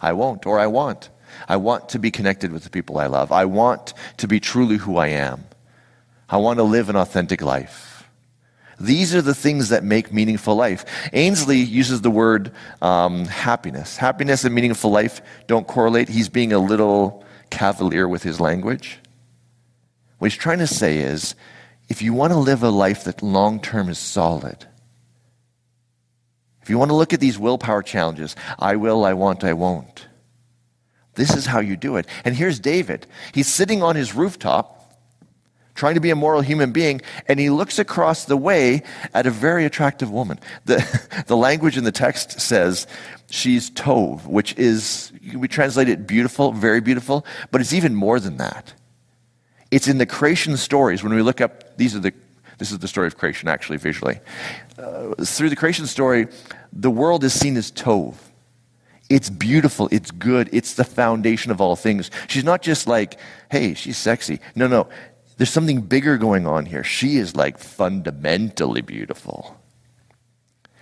I 0.00 0.12
won't, 0.12 0.46
or 0.46 0.60
I 0.60 0.68
want. 0.68 1.08
I 1.48 1.56
want 1.56 1.88
to 1.88 1.98
be 1.98 2.12
connected 2.12 2.52
with 2.52 2.62
the 2.62 2.70
people 2.70 2.98
I 2.98 3.06
love. 3.06 3.32
I 3.32 3.46
want 3.46 3.94
to 4.18 4.28
be 4.28 4.38
truly 4.38 4.76
who 4.76 4.96
I 4.96 5.08
am. 5.08 5.42
I 6.28 6.36
want 6.36 6.58
to 6.58 6.62
live 6.62 6.88
an 6.88 6.94
authentic 6.94 7.42
life. 7.42 7.91
These 8.80 9.14
are 9.14 9.22
the 9.22 9.34
things 9.34 9.68
that 9.68 9.84
make 9.84 10.12
meaningful 10.12 10.54
life. 10.54 10.84
Ainslie 11.12 11.58
uses 11.58 12.00
the 12.00 12.10
word 12.10 12.52
um, 12.80 13.26
happiness. 13.26 13.96
Happiness 13.96 14.44
and 14.44 14.54
meaningful 14.54 14.90
life 14.90 15.20
don't 15.46 15.66
correlate. 15.66 16.08
He's 16.08 16.28
being 16.28 16.52
a 16.52 16.58
little 16.58 17.24
cavalier 17.50 18.08
with 18.08 18.22
his 18.22 18.40
language. 18.40 18.98
What 20.18 20.30
he's 20.30 20.38
trying 20.38 20.60
to 20.60 20.66
say 20.66 20.98
is 20.98 21.34
if 21.88 22.02
you 22.02 22.12
want 22.12 22.32
to 22.32 22.38
live 22.38 22.62
a 22.62 22.70
life 22.70 23.04
that 23.04 23.22
long 23.22 23.60
term 23.60 23.88
is 23.88 23.98
solid, 23.98 24.66
if 26.62 26.70
you 26.70 26.78
want 26.78 26.90
to 26.90 26.96
look 26.96 27.12
at 27.12 27.20
these 27.20 27.38
willpower 27.38 27.82
challenges, 27.82 28.36
I 28.58 28.76
will, 28.76 29.04
I 29.04 29.14
want, 29.14 29.44
I 29.44 29.52
won't. 29.52 30.06
This 31.14 31.36
is 31.36 31.46
how 31.46 31.60
you 31.60 31.76
do 31.76 31.96
it. 31.96 32.06
And 32.24 32.34
here's 32.34 32.58
David. 32.58 33.06
He's 33.34 33.48
sitting 33.48 33.82
on 33.82 33.96
his 33.96 34.14
rooftop 34.14 34.81
trying 35.74 35.94
to 35.94 36.00
be 36.00 36.10
a 36.10 36.16
moral 36.16 36.40
human 36.40 36.72
being, 36.72 37.00
and 37.28 37.40
he 37.40 37.50
looks 37.50 37.78
across 37.78 38.24
the 38.24 38.36
way 38.36 38.82
at 39.14 39.26
a 39.26 39.30
very 39.30 39.64
attractive 39.64 40.10
woman. 40.10 40.38
The, 40.64 41.24
the 41.26 41.36
language 41.36 41.76
in 41.76 41.84
the 41.84 41.92
text 41.92 42.40
says 42.40 42.86
she's 43.30 43.70
Tov, 43.70 44.26
which 44.26 44.56
is, 44.58 45.12
we 45.34 45.48
translate 45.48 45.88
it 45.88 46.06
beautiful, 46.06 46.52
very 46.52 46.80
beautiful, 46.80 47.24
but 47.50 47.60
it's 47.60 47.72
even 47.72 47.94
more 47.94 48.20
than 48.20 48.36
that. 48.36 48.74
It's 49.70 49.88
in 49.88 49.98
the 49.98 50.06
creation 50.06 50.56
stories. 50.56 51.02
When 51.02 51.14
we 51.14 51.22
look 51.22 51.40
up, 51.40 51.76
these 51.78 51.96
are 51.96 52.00
the, 52.00 52.12
this 52.58 52.70
is 52.70 52.78
the 52.78 52.88
story 52.88 53.06
of 53.06 53.16
creation, 53.16 53.48
actually, 53.48 53.78
visually. 53.78 54.20
Uh, 54.78 55.14
through 55.24 55.48
the 55.48 55.56
creation 55.56 55.86
story, 55.86 56.28
the 56.72 56.90
world 56.90 57.24
is 57.24 57.32
seen 57.32 57.56
as 57.56 57.72
Tov. 57.72 58.16
It's 59.08 59.28
beautiful. 59.28 59.88
It's 59.90 60.10
good. 60.10 60.48
It's 60.52 60.74
the 60.74 60.84
foundation 60.84 61.50
of 61.50 61.60
all 61.60 61.76
things. 61.76 62.10
She's 62.28 62.44
not 62.44 62.62
just 62.62 62.86
like, 62.86 63.18
hey, 63.50 63.74
she's 63.74 63.98
sexy. 63.98 64.40
No, 64.54 64.66
no. 64.66 64.88
There's 65.36 65.50
something 65.50 65.80
bigger 65.80 66.18
going 66.18 66.46
on 66.46 66.66
here. 66.66 66.84
She 66.84 67.16
is 67.16 67.34
like 67.34 67.58
fundamentally 67.58 68.82
beautiful. 68.82 69.56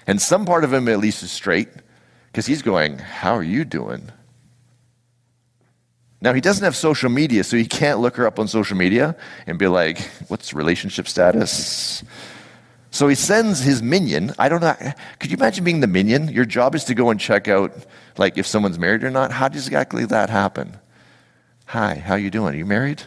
And 0.07 0.21
some 0.21 0.45
part 0.45 0.65
of 0.65 0.73
him, 0.73 0.89
at 0.89 0.99
least, 0.99 1.23
is 1.23 1.31
straight 1.31 1.69
because 2.27 2.47
he's 2.47 2.63
going, 2.63 2.99
How 2.99 3.35
are 3.35 3.43
you 3.43 3.65
doing? 3.65 4.11
Now, 6.23 6.35
he 6.35 6.41
doesn't 6.41 6.65
have 6.65 6.77
social 6.77 7.09
media, 7.09 7.45
so 7.45 7.57
he 7.57 7.65
can't 7.65 8.01
look 8.01 8.17
her 8.17 8.27
up 8.27 8.39
on 8.39 8.47
social 8.47 8.77
media 8.77 9.17
and 9.47 9.59
be 9.59 9.69
like, 9.69 10.01
What's 10.29 10.53
relationship 10.53 11.09
status? 11.09 12.03
So 12.91 13.07
he 13.07 13.15
sends 13.15 13.61
his 13.61 13.83
minion. 13.83 14.33
I 14.37 14.49
don't 14.49 14.61
know. 14.61 14.75
Could 15.21 15.31
you 15.31 15.37
imagine 15.37 15.63
being 15.63 15.79
the 15.79 15.87
minion? 15.87 16.29
Your 16.29 16.45
job 16.45 16.75
is 16.75 16.85
to 16.85 16.95
go 16.95 17.11
and 17.11 17.21
check 17.21 17.47
out, 17.47 17.73
like, 18.19 18.37
if 18.37 18.47
someone's 18.47 18.81
married 18.81 19.05
or 19.05 19.11
not. 19.11 19.31
How 19.31 19.47
does 19.47 19.69
exactly 19.69 20.05
that 20.07 20.29
happen? 20.29 20.77
Hi, 21.67 21.95
how 21.95 22.17
you 22.17 22.31
doing? 22.31 22.55
Are 22.55 22.59
you 22.59 22.67
married? 22.67 23.05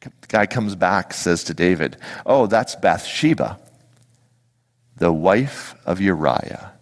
The 0.00 0.10
guy 0.28 0.46
comes 0.46 0.74
back, 0.74 1.12
says 1.14 1.44
to 1.44 1.54
David, 1.54 1.96
Oh, 2.26 2.46
that's 2.46 2.74
Bathsheba, 2.76 3.58
the 4.96 5.12
wife 5.12 5.74
of 5.86 6.00
Uriah. 6.00 6.72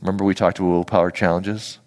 Remember 0.00 0.24
we 0.24 0.34
talked 0.34 0.58
about 0.58 0.68
willpower 0.68 1.10
challenges? 1.10 1.78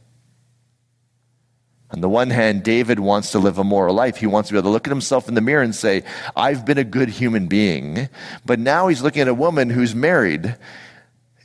On 1.91 2.01
the 2.01 2.09
one 2.09 2.31
hand, 2.31 2.63
David 2.63 2.99
wants 2.99 3.31
to 3.31 3.39
live 3.39 3.57
a 3.57 3.63
moral 3.63 3.95
life. 3.95 4.17
He 4.17 4.27
wants 4.27 4.49
to 4.49 4.53
be 4.53 4.57
able 4.57 4.69
to 4.69 4.73
look 4.73 4.87
at 4.87 4.91
himself 4.91 5.29
in 5.29 5.35
the 5.35 5.41
mirror 5.41 5.61
and 5.61 5.73
say, 5.73 6.03
I've 6.35 6.65
been 6.65 6.77
a 6.77 6.83
good 6.83 7.07
human 7.07 7.47
being. 7.47 8.09
But 8.45 8.59
now 8.59 8.87
he's 8.87 9.01
looking 9.01 9.21
at 9.21 9.29
a 9.29 9.33
woman 9.33 9.69
who's 9.69 9.95
married 9.95 10.57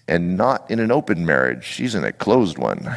and 0.09 0.37
not 0.37 0.69
in 0.71 0.81
an 0.81 0.91
open 0.91 1.25
marriage, 1.25 1.65
she's 1.65 1.95
in 1.95 2.05
a 2.05 2.13
closed 2.13 2.59
one. 2.59 2.93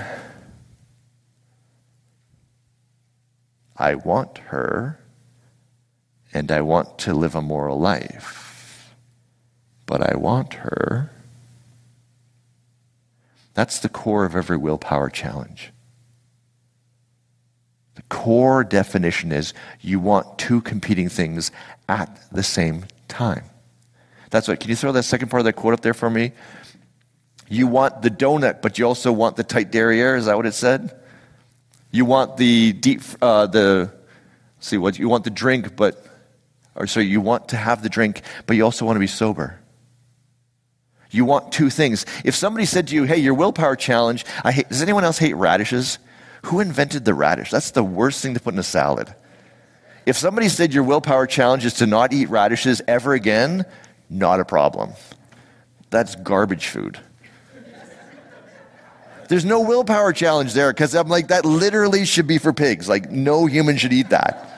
I 3.77 3.95
want 3.95 4.37
her 4.37 4.99
and 6.33 6.51
I 6.51 6.61
want 6.61 6.97
to 6.99 7.13
live 7.13 7.35
a 7.35 7.41
moral 7.41 7.79
life. 7.79 8.93
But 9.85 10.01
I 10.01 10.15
want 10.17 10.55
her. 10.55 11.11
That's 13.53 13.79
the 13.79 13.89
core 13.89 14.25
of 14.25 14.35
every 14.35 14.57
willpower 14.57 15.09
challenge. 15.09 15.71
The 17.95 18.01
core 18.03 18.63
definition 18.63 19.31
is 19.31 19.53
you 19.79 19.99
want 19.99 20.37
two 20.37 20.61
competing 20.61 21.07
things 21.07 21.51
at 21.87 22.19
the 22.31 22.43
same 22.43 22.85
time. 23.07 23.45
That's 24.29 24.49
what. 24.49 24.59
Can 24.59 24.69
you 24.69 24.75
throw 24.75 24.91
that 24.91 25.03
second 25.03 25.29
part 25.29 25.39
of 25.39 25.45
that 25.45 25.53
quote 25.53 25.73
up 25.73 25.81
there 25.81 25.93
for 25.93 26.09
me? 26.09 26.33
You 27.47 27.67
want 27.67 28.01
the 28.01 28.09
donut, 28.09 28.61
but 28.61 28.77
you 28.77 28.85
also 28.85 29.11
want 29.11 29.37
the 29.37 29.43
tight 29.43 29.71
derriere. 29.71 30.17
Is 30.17 30.25
that 30.25 30.35
what 30.35 30.45
it 30.45 30.53
said? 30.53 30.99
You 31.95 32.03
want 32.03 32.35
the 32.35 32.73
deep, 32.73 33.01
uh, 33.21 33.47
the 33.47 33.89
see 34.59 34.77
what 34.77 34.99
you 34.99 35.07
want 35.07 35.23
the 35.23 35.29
drink, 35.29 35.77
but 35.77 36.05
or 36.75 36.87
so 36.87 36.99
you 36.99 37.21
want 37.21 37.47
to 37.49 37.55
have 37.55 37.83
the 37.83 37.87
drink, 37.87 38.21
but 38.45 38.57
you 38.57 38.65
also 38.65 38.83
want 38.85 38.97
to 38.97 38.99
be 38.99 39.07
sober. 39.07 39.57
You 41.09 41.23
want 41.23 41.53
two 41.53 41.69
things. 41.69 42.05
If 42.25 42.35
somebody 42.35 42.65
said 42.65 42.89
to 42.89 42.95
you, 42.95 43.05
"Hey, 43.05 43.19
your 43.19 43.33
willpower 43.33 43.77
challenge," 43.77 44.25
I 44.43 44.51
hate. 44.51 44.67
Does 44.67 44.81
anyone 44.81 45.05
else 45.05 45.19
hate 45.19 45.37
radishes? 45.37 45.97
Who 46.47 46.59
invented 46.59 47.05
the 47.05 47.13
radish? 47.13 47.49
That's 47.49 47.71
the 47.71 47.83
worst 47.83 48.21
thing 48.21 48.33
to 48.33 48.41
put 48.41 48.53
in 48.53 48.59
a 48.59 48.63
salad. 48.63 49.15
If 50.05 50.17
somebody 50.17 50.49
said 50.49 50.73
your 50.73 50.83
willpower 50.83 51.27
challenge 51.27 51.63
is 51.63 51.75
to 51.75 51.87
not 51.87 52.11
eat 52.11 52.29
radishes 52.29 52.81
ever 52.89 53.13
again, 53.13 53.65
not 54.09 54.41
a 54.41 54.45
problem. 54.45 54.91
That's 55.91 56.15
garbage 56.15 56.67
food. 56.67 56.99
There's 59.27 59.45
no 59.45 59.61
willpower 59.61 60.13
challenge 60.13 60.53
there 60.53 60.71
because 60.71 60.93
I'm 60.93 61.07
like, 61.07 61.29
that 61.29 61.45
literally 61.45 62.05
should 62.05 62.27
be 62.27 62.37
for 62.37 62.53
pigs. 62.53 62.87
Like, 62.87 63.09
no 63.09 63.45
human 63.45 63.77
should 63.77 63.93
eat 63.93 64.09
that. 64.09 64.51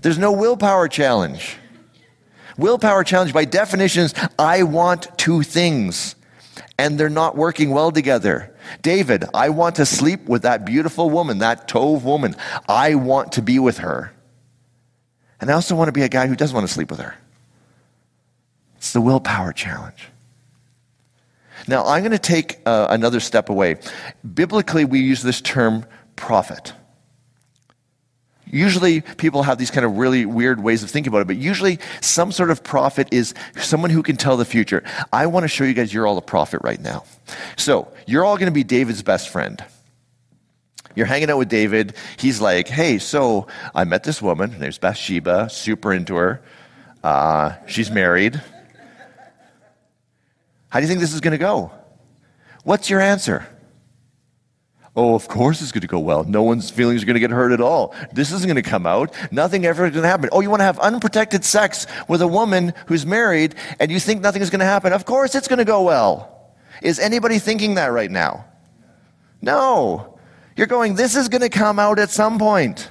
There's 0.00 0.18
no 0.18 0.32
willpower 0.32 0.88
challenge. 0.88 1.56
Willpower 2.56 3.04
challenge, 3.04 3.32
by 3.32 3.44
definition, 3.44 4.04
is 4.04 4.14
I 4.38 4.62
want 4.62 5.16
two 5.18 5.42
things 5.42 6.14
and 6.78 6.98
they're 6.98 7.08
not 7.08 7.36
working 7.36 7.70
well 7.70 7.90
together. 7.90 8.54
David, 8.82 9.24
I 9.34 9.48
want 9.48 9.76
to 9.76 9.86
sleep 9.86 10.26
with 10.28 10.42
that 10.42 10.64
beautiful 10.64 11.10
woman, 11.10 11.38
that 11.38 11.68
Tov 11.68 12.02
woman. 12.02 12.36
I 12.68 12.94
want 12.94 13.32
to 13.32 13.42
be 13.42 13.58
with 13.58 13.78
her. 13.78 14.12
And 15.40 15.50
I 15.50 15.54
also 15.54 15.74
want 15.74 15.88
to 15.88 15.92
be 15.92 16.02
a 16.02 16.08
guy 16.08 16.26
who 16.26 16.36
doesn't 16.36 16.54
want 16.54 16.66
to 16.66 16.72
sleep 16.72 16.90
with 16.90 17.00
her. 17.00 17.16
It's 18.76 18.92
the 18.92 19.00
willpower 19.00 19.52
challenge. 19.52 20.08
Now, 21.66 21.84
I'm 21.84 22.02
going 22.02 22.12
to 22.12 22.18
take 22.18 22.60
uh, 22.66 22.86
another 22.90 23.20
step 23.20 23.48
away. 23.48 23.76
Biblically, 24.34 24.84
we 24.84 25.00
use 25.00 25.22
this 25.22 25.40
term 25.40 25.84
prophet. 26.16 26.72
Usually, 28.50 29.02
people 29.02 29.42
have 29.42 29.58
these 29.58 29.70
kind 29.70 29.84
of 29.84 29.98
really 29.98 30.24
weird 30.24 30.62
ways 30.62 30.82
of 30.82 30.90
thinking 30.90 31.10
about 31.10 31.20
it, 31.20 31.26
but 31.26 31.36
usually, 31.36 31.78
some 32.00 32.32
sort 32.32 32.50
of 32.50 32.64
prophet 32.64 33.08
is 33.12 33.34
someone 33.56 33.90
who 33.90 34.02
can 34.02 34.16
tell 34.16 34.36
the 34.36 34.44
future. 34.44 34.82
I 35.12 35.26
want 35.26 35.44
to 35.44 35.48
show 35.48 35.64
you 35.64 35.74
guys 35.74 35.92
you're 35.92 36.06
all 36.06 36.16
a 36.16 36.22
prophet 36.22 36.60
right 36.62 36.80
now. 36.80 37.04
So, 37.56 37.92
you're 38.06 38.24
all 38.24 38.36
going 38.36 38.46
to 38.46 38.52
be 38.52 38.64
David's 38.64 39.02
best 39.02 39.28
friend. 39.28 39.62
You're 40.94 41.06
hanging 41.06 41.30
out 41.30 41.38
with 41.38 41.48
David. 41.48 41.94
He's 42.18 42.40
like, 42.40 42.68
hey, 42.68 42.98
so 42.98 43.46
I 43.74 43.84
met 43.84 44.02
this 44.02 44.20
woman. 44.20 44.50
Her 44.50 44.58
name's 44.58 44.78
Bathsheba, 44.78 45.48
super 45.50 45.92
into 45.92 46.16
her. 46.16 46.42
Uh, 47.04 47.52
she's 47.66 47.90
married. 47.90 48.42
How 50.68 50.80
do 50.80 50.84
you 50.84 50.88
think 50.88 51.00
this 51.00 51.14
is 51.14 51.20
going 51.20 51.32
to 51.32 51.38
go? 51.38 51.72
What's 52.64 52.90
your 52.90 53.00
answer? 53.00 53.46
Oh, 54.96 55.14
of 55.14 55.28
course 55.28 55.62
it's 55.62 55.70
going 55.70 55.82
to 55.82 55.86
go 55.86 56.00
well. 56.00 56.24
No 56.24 56.42
one's 56.42 56.70
feelings 56.70 57.02
are 57.02 57.06
going 57.06 57.14
to 57.14 57.20
get 57.20 57.30
hurt 57.30 57.52
at 57.52 57.60
all. 57.60 57.94
This 58.12 58.32
isn't 58.32 58.48
going 58.48 58.62
to 58.62 58.68
come 58.68 58.84
out. 58.84 59.14
Nothing 59.30 59.64
ever 59.64 59.86
is 59.86 59.92
going 59.92 60.02
to 60.02 60.08
happen. 60.08 60.28
Oh, 60.32 60.40
you 60.40 60.50
want 60.50 60.60
to 60.60 60.64
have 60.64 60.78
unprotected 60.80 61.44
sex 61.44 61.86
with 62.08 62.20
a 62.20 62.26
woman 62.26 62.74
who's 62.86 63.06
married 63.06 63.54
and 63.78 63.92
you 63.92 64.00
think 64.00 64.22
nothing 64.22 64.42
is 64.42 64.50
going 64.50 64.58
to 64.58 64.66
happen? 64.66 64.92
Of 64.92 65.04
course 65.04 65.36
it's 65.36 65.46
going 65.46 65.60
to 65.60 65.64
go 65.64 65.84
well. 65.84 66.52
Is 66.82 66.98
anybody 66.98 67.38
thinking 67.38 67.76
that 67.76 67.92
right 67.92 68.10
now? 68.10 68.44
No. 69.40 70.18
You're 70.56 70.66
going, 70.66 70.96
this 70.96 71.14
is 71.14 71.28
going 71.28 71.42
to 71.42 71.48
come 71.48 71.78
out 71.78 72.00
at 72.00 72.10
some 72.10 72.38
point. 72.38 72.90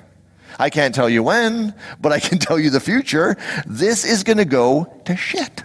I 0.57 0.69
can't 0.69 0.95
tell 0.95 1.09
you 1.09 1.23
when, 1.23 1.75
but 1.99 2.13
I 2.13 2.21
can 2.21 2.39
tell 2.39 2.57
you 2.57 2.69
the 2.69 2.79
future. 2.79 3.35
This 3.65 4.05
is 4.05 4.23
going 4.23 4.37
to 4.37 4.45
go 4.45 4.85
to 5.05 5.17
shit. 5.17 5.63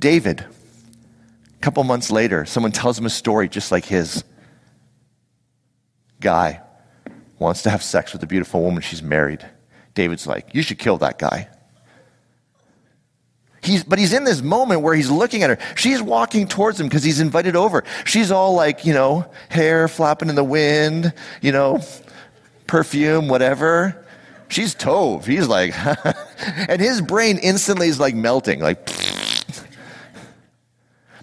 David 0.00 0.44
a 1.60 1.62
couple 1.62 1.84
months 1.84 2.10
later, 2.10 2.46
someone 2.46 2.72
tells 2.72 2.98
him 2.98 3.04
a 3.04 3.10
story 3.10 3.48
just 3.48 3.70
like 3.70 3.84
his. 3.84 4.24
Guy 6.20 6.60
wants 7.38 7.62
to 7.62 7.70
have 7.70 7.82
sex 7.82 8.12
with 8.12 8.22
a 8.22 8.26
beautiful 8.26 8.62
woman, 8.62 8.82
she's 8.82 9.02
married. 9.02 9.46
David's 9.94 10.26
like, 10.26 10.54
You 10.54 10.62
should 10.62 10.78
kill 10.78 10.96
that 10.98 11.18
guy. 11.18 11.48
He's, 13.62 13.84
but 13.84 13.98
he's 13.98 14.14
in 14.14 14.24
this 14.24 14.40
moment 14.40 14.80
where 14.80 14.94
he's 14.94 15.10
looking 15.10 15.42
at 15.42 15.50
her. 15.50 15.58
She's 15.76 16.00
walking 16.00 16.48
towards 16.48 16.80
him 16.80 16.88
because 16.88 17.04
he's 17.04 17.20
invited 17.20 17.56
over. 17.56 17.84
She's 18.06 18.30
all 18.30 18.54
like, 18.54 18.86
you 18.86 18.94
know, 18.94 19.30
hair 19.50 19.86
flapping 19.86 20.30
in 20.30 20.34
the 20.34 20.44
wind, 20.44 21.12
you 21.42 21.52
know, 21.52 21.80
perfume, 22.66 23.28
whatever. 23.28 24.06
She's 24.48 24.74
Tov. 24.74 25.26
He's 25.26 25.46
like, 25.46 25.74
and 26.68 26.80
his 26.80 27.02
brain 27.02 27.36
instantly 27.36 27.88
is 27.88 28.00
like 28.00 28.14
melting, 28.14 28.60
like, 28.60 28.88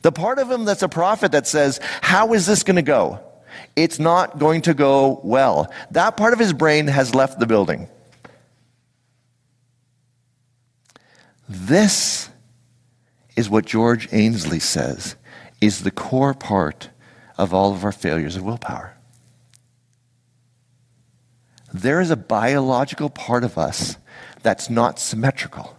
the 0.07 0.11
part 0.13 0.39
of 0.39 0.49
him 0.49 0.63
that's 0.63 0.83
a 0.83 0.87
prophet 0.87 1.33
that 1.33 1.45
says, 1.45 1.81
How 2.01 2.31
is 2.31 2.45
this 2.45 2.63
going 2.63 2.77
to 2.77 2.81
go? 2.81 3.19
It's 3.75 3.99
not 3.99 4.39
going 4.39 4.61
to 4.61 4.73
go 4.73 5.19
well. 5.21 5.69
That 5.91 6.15
part 6.15 6.31
of 6.31 6.39
his 6.39 6.53
brain 6.53 6.87
has 6.87 7.13
left 7.13 7.41
the 7.41 7.45
building. 7.45 7.89
This 11.49 12.29
is 13.35 13.49
what 13.49 13.65
George 13.65 14.07
Ainslie 14.13 14.61
says 14.61 15.17
is 15.59 15.83
the 15.83 15.91
core 15.91 16.33
part 16.33 16.89
of 17.37 17.53
all 17.53 17.73
of 17.73 17.83
our 17.83 17.91
failures 17.91 18.37
of 18.37 18.43
willpower. 18.43 18.95
There 21.73 21.99
is 21.99 22.11
a 22.11 22.15
biological 22.15 23.09
part 23.09 23.43
of 23.43 23.57
us 23.57 23.97
that's 24.41 24.69
not 24.69 24.99
symmetrical. 24.99 25.76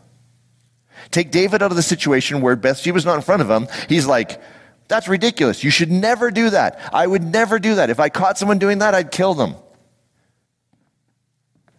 Take 1.10 1.30
David 1.30 1.62
out 1.62 1.70
of 1.70 1.76
the 1.76 1.82
situation 1.82 2.40
where 2.40 2.56
Bathsheba's 2.56 3.04
not 3.04 3.16
in 3.16 3.22
front 3.22 3.42
of 3.42 3.50
him. 3.50 3.66
He's 3.88 4.06
like, 4.06 4.40
that's 4.88 5.08
ridiculous. 5.08 5.62
You 5.62 5.70
should 5.70 5.90
never 5.90 6.30
do 6.30 6.50
that. 6.50 6.90
I 6.92 7.06
would 7.06 7.22
never 7.22 7.58
do 7.58 7.76
that. 7.76 7.90
If 7.90 8.00
I 8.00 8.08
caught 8.08 8.38
someone 8.38 8.58
doing 8.58 8.78
that, 8.78 8.94
I'd 8.94 9.10
kill 9.10 9.34
them. 9.34 9.54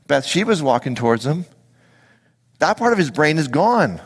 Bathsheba's 0.08 0.62
walking 0.62 0.96
towards 0.96 1.26
him. 1.26 1.46
That 2.60 2.78
part 2.78 2.94
of 2.94 3.00
his 3.00 3.12
brain 3.12 3.38
is 3.38 3.48
gone. 3.48 4.02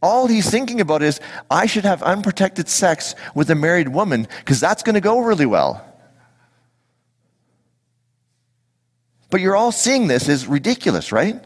All 0.00 0.28
he's 0.28 0.48
thinking 0.48 0.80
about 0.80 1.02
is, 1.02 1.20
I 1.50 1.66
should 1.66 1.84
have 1.84 2.02
unprotected 2.02 2.68
sex 2.68 3.16
with 3.34 3.50
a 3.50 3.56
married 3.56 3.88
woman 3.88 4.28
because 4.38 4.60
that's 4.60 4.82
going 4.84 4.94
to 4.94 5.00
go 5.00 5.18
really 5.20 5.46
well. 5.46 5.84
But 9.30 9.40
you're 9.40 9.56
all 9.56 9.72
seeing 9.72 10.06
this 10.06 10.28
as 10.28 10.46
ridiculous, 10.46 11.12
right? 11.12 11.44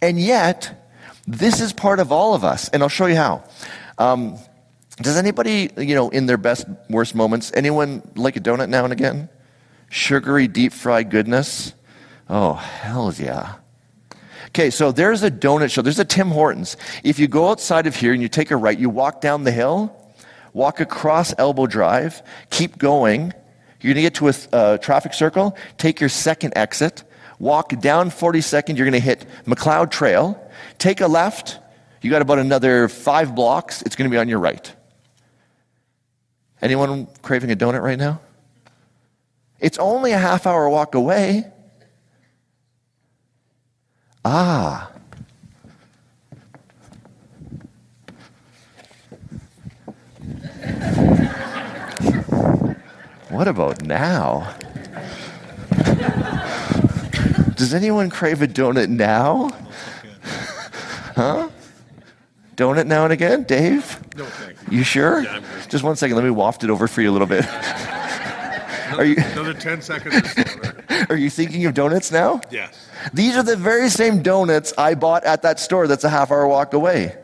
And 0.00 0.18
yet, 0.20 0.83
this 1.26 1.60
is 1.60 1.72
part 1.72 2.00
of 2.00 2.12
all 2.12 2.34
of 2.34 2.44
us. 2.44 2.68
And 2.68 2.82
I'll 2.82 2.88
show 2.88 3.06
you 3.06 3.16
how. 3.16 3.44
Um, 3.98 4.38
does 4.96 5.16
anybody, 5.16 5.70
you 5.76 5.94
know, 5.94 6.08
in 6.10 6.26
their 6.26 6.36
best, 6.36 6.66
worst 6.88 7.14
moments, 7.14 7.50
anyone 7.54 8.02
like 8.14 8.36
a 8.36 8.40
donut 8.40 8.68
now 8.68 8.84
and 8.84 8.92
again? 8.92 9.28
Sugary, 9.90 10.48
deep 10.48 10.72
fried 10.72 11.10
goodness? 11.10 11.72
Oh, 12.28 12.54
hell 12.54 13.12
yeah. 13.14 13.54
Okay, 14.48 14.70
so 14.70 14.92
there's 14.92 15.22
a 15.22 15.30
donut 15.30 15.70
show. 15.70 15.82
There's 15.82 15.98
a 15.98 16.04
Tim 16.04 16.28
Hortons. 16.28 16.76
If 17.02 17.18
you 17.18 17.26
go 17.26 17.50
outside 17.50 17.86
of 17.88 17.96
here 17.96 18.12
and 18.12 18.22
you 18.22 18.28
take 18.28 18.52
a 18.52 18.56
right, 18.56 18.78
you 18.78 18.88
walk 18.88 19.20
down 19.20 19.42
the 19.42 19.50
hill, 19.50 19.92
walk 20.52 20.78
across 20.78 21.34
Elbow 21.38 21.66
Drive, 21.66 22.22
keep 22.50 22.78
going. 22.78 23.32
You're 23.80 23.94
going 23.94 23.96
to 23.96 24.02
get 24.02 24.14
to 24.14 24.28
a 24.28 24.34
uh, 24.52 24.78
traffic 24.78 25.12
circle, 25.12 25.56
take 25.76 25.98
your 25.98 26.08
second 26.08 26.52
exit, 26.56 27.02
walk 27.38 27.80
down 27.80 28.10
42nd, 28.10 28.76
you're 28.76 28.86
going 28.86 28.92
to 28.92 29.00
hit 29.00 29.26
Macleod 29.44 29.90
Trail, 29.90 30.40
take 30.78 31.00
a 31.00 31.06
left, 31.06 31.58
you 32.02 32.10
got 32.10 32.22
about 32.22 32.38
another 32.38 32.88
five 32.88 33.34
blocks, 33.34 33.82
it's 33.82 33.96
going 33.96 34.10
to 34.10 34.14
be 34.14 34.18
on 34.18 34.28
your 34.28 34.38
right. 34.38 34.74
Anyone 36.60 37.08
craving 37.22 37.50
a 37.50 37.56
donut 37.56 37.82
right 37.82 37.98
now? 37.98 38.20
It's 39.60 39.78
only 39.78 40.12
a 40.12 40.18
half 40.18 40.46
hour 40.46 40.68
walk 40.68 40.94
away. 40.94 41.50
Ah. 44.24 44.90
What 53.30 53.48
about 53.48 53.82
now? 53.82 54.54
Does 57.56 57.74
anyone 57.74 58.10
crave 58.10 58.42
a 58.42 58.46
donut 58.46 58.88
now? 58.88 59.50
Huh? 61.14 61.48
Donut 62.56 62.86
now 62.86 63.04
and 63.04 63.12
again? 63.12 63.42
Dave? 63.44 64.00
No, 64.16 64.24
thank 64.24 64.56
you. 64.70 64.78
You 64.78 64.84
sure? 64.84 65.22
Yeah, 65.22 65.36
I'm 65.36 65.42
good. 65.42 65.70
Just 65.70 65.84
one 65.84 65.96
second. 65.96 66.16
Let 66.16 66.24
me 66.24 66.30
waft 66.30 66.62
it 66.64 66.70
over 66.70 66.86
for 66.86 67.02
you 67.02 67.10
a 67.10 67.12
little 67.12 67.26
bit. 67.26 67.44
Are 68.94 69.04
you, 69.04 69.16
Another 69.32 69.54
10 69.54 69.82
seconds. 69.82 70.34
are 71.08 71.16
you 71.16 71.28
thinking 71.30 71.66
of 71.66 71.74
donuts 71.74 72.12
now? 72.12 72.40
yes. 72.50 72.88
These 73.12 73.36
are 73.36 73.42
the 73.42 73.56
very 73.56 73.90
same 73.90 74.22
donuts 74.22 74.72
I 74.78 74.94
bought 74.94 75.24
at 75.24 75.42
that 75.42 75.58
store 75.58 75.86
that's 75.88 76.04
a 76.04 76.08
half 76.08 76.30
hour 76.30 76.46
walk 76.46 76.74
away. 76.74 77.16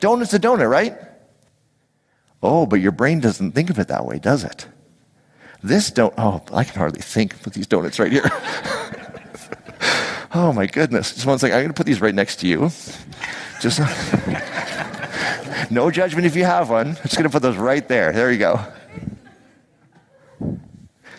Donut's 0.00 0.34
a 0.34 0.38
donut, 0.38 0.68
right? 0.68 0.96
Oh, 2.42 2.66
but 2.66 2.80
your 2.80 2.92
brain 2.92 3.20
doesn't 3.20 3.52
think 3.52 3.70
of 3.70 3.78
it 3.78 3.88
that 3.88 4.04
way, 4.04 4.18
does 4.18 4.44
it? 4.44 4.66
This 5.62 5.90
don't, 5.90 6.12
oh, 6.18 6.42
I 6.52 6.64
can 6.64 6.76
hardly 6.76 7.00
think 7.00 7.34
with 7.44 7.54
these 7.54 7.66
donuts 7.66 7.98
right 7.98 8.12
here. 8.12 8.30
oh 10.34 10.52
my 10.52 10.66
goodness. 10.66 11.14
Just 11.14 11.40
second. 11.40 11.56
I'm 11.56 11.62
going 11.62 11.68
to 11.68 11.74
put 11.74 11.86
these 11.86 12.00
right 12.00 12.14
next 12.14 12.36
to 12.40 12.46
you. 12.46 12.70
Just 13.60 13.80
no 15.70 15.90
judgment 15.90 16.26
if 16.26 16.36
you 16.36 16.44
have 16.44 16.70
one. 16.70 16.88
I'm 16.88 16.94
just 16.96 17.14
going 17.14 17.24
to 17.24 17.30
put 17.30 17.42
those 17.42 17.56
right 17.56 17.86
there. 17.86 18.12
There 18.12 18.32
you 18.32 18.38
go. 18.38 18.60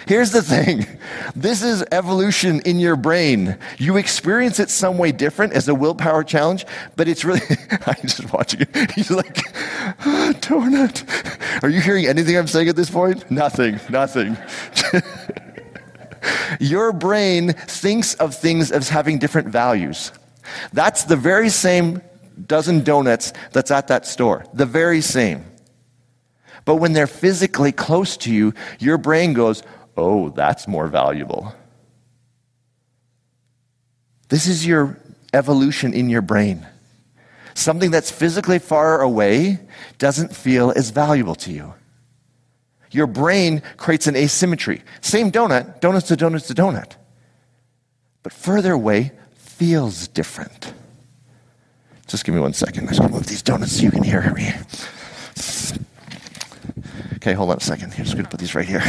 Here's 0.05 0.31
the 0.31 0.41
thing 0.41 0.85
this 1.35 1.63
is 1.63 1.83
evolution 1.91 2.61
in 2.61 2.79
your 2.79 2.95
brain. 2.95 3.57
You 3.77 3.97
experience 3.97 4.59
it 4.59 4.69
some 4.69 4.97
way 4.97 5.11
different 5.11 5.53
as 5.53 5.67
a 5.67 5.75
willpower 5.75 6.23
challenge, 6.23 6.65
but 6.95 7.07
it's 7.07 7.23
really, 7.23 7.41
I'm 7.87 8.01
just 8.01 8.31
watching 8.33 8.61
it. 8.61 8.91
He's 8.95 9.11
like, 9.11 9.39
ah, 9.55 10.33
donut. 10.41 11.63
Are 11.63 11.69
you 11.69 11.81
hearing 11.81 12.05
anything 12.05 12.37
I'm 12.37 12.47
saying 12.47 12.69
at 12.69 12.75
this 12.75 12.89
point? 12.89 13.29
Nothing, 13.31 13.79
nothing. 13.89 14.37
Your 16.59 16.91
brain 16.93 17.53
thinks 17.53 18.13
of 18.15 18.35
things 18.35 18.71
as 18.71 18.89
having 18.89 19.19
different 19.19 19.49
values. 19.49 20.11
That's 20.71 21.05
the 21.05 21.15
very 21.15 21.49
same 21.49 22.01
dozen 22.45 22.83
donuts 22.83 23.33
that's 23.51 23.71
at 23.71 23.87
that 23.87 24.05
store. 24.05 24.45
The 24.53 24.65
very 24.65 25.01
same. 25.01 25.45
But 26.65 26.75
when 26.75 26.93
they're 26.93 27.07
physically 27.07 27.71
close 27.71 28.17
to 28.17 28.33
you, 28.33 28.53
your 28.79 28.97
brain 28.97 29.33
goes, 29.33 29.63
oh, 29.97 30.29
that's 30.29 30.67
more 30.67 30.87
valuable. 30.87 31.53
This 34.29 34.47
is 34.47 34.65
your 34.65 34.97
evolution 35.33 35.93
in 35.93 36.09
your 36.09 36.21
brain. 36.21 36.65
Something 37.53 37.91
that's 37.91 38.09
physically 38.09 38.59
far 38.59 39.01
away 39.01 39.59
doesn't 39.99 40.35
feel 40.35 40.73
as 40.75 40.89
valuable 40.89 41.35
to 41.35 41.51
you. 41.51 41.73
Your 42.93 43.07
brain 43.07 43.61
creates 43.77 44.07
an 44.07 44.15
asymmetry. 44.15 44.83
Same 45.01 45.31
donut, 45.31 45.81
donut's 45.81 46.07
to 46.07 46.15
donut's 46.15 46.47
to 46.47 46.53
donut. 46.53 46.95
But 48.21 48.31
further 48.31 48.71
away 48.71 49.11
feels 49.35 50.07
different. 50.07 50.73
Just 52.07 52.25
give 52.25 52.35
me 52.35 52.41
one 52.41 52.53
second. 52.53 52.83
I'm 52.83 52.89
just 52.89 52.99
going 52.99 53.11
to 53.11 53.17
move 53.17 53.27
these 53.27 53.41
donuts 53.41 53.77
so 53.77 53.83
you 53.83 53.91
can 53.91 54.03
hear 54.03 54.31
me. 54.33 54.51
Okay, 57.15 57.33
hold 57.33 57.49
on 57.49 57.57
a 57.57 57.61
second. 57.61 57.93
I'm 57.97 58.03
just 58.03 58.13
going 58.13 58.25
to 58.25 58.29
put 58.29 58.39
these 58.39 58.53
right 58.53 58.67
here. 58.67 58.81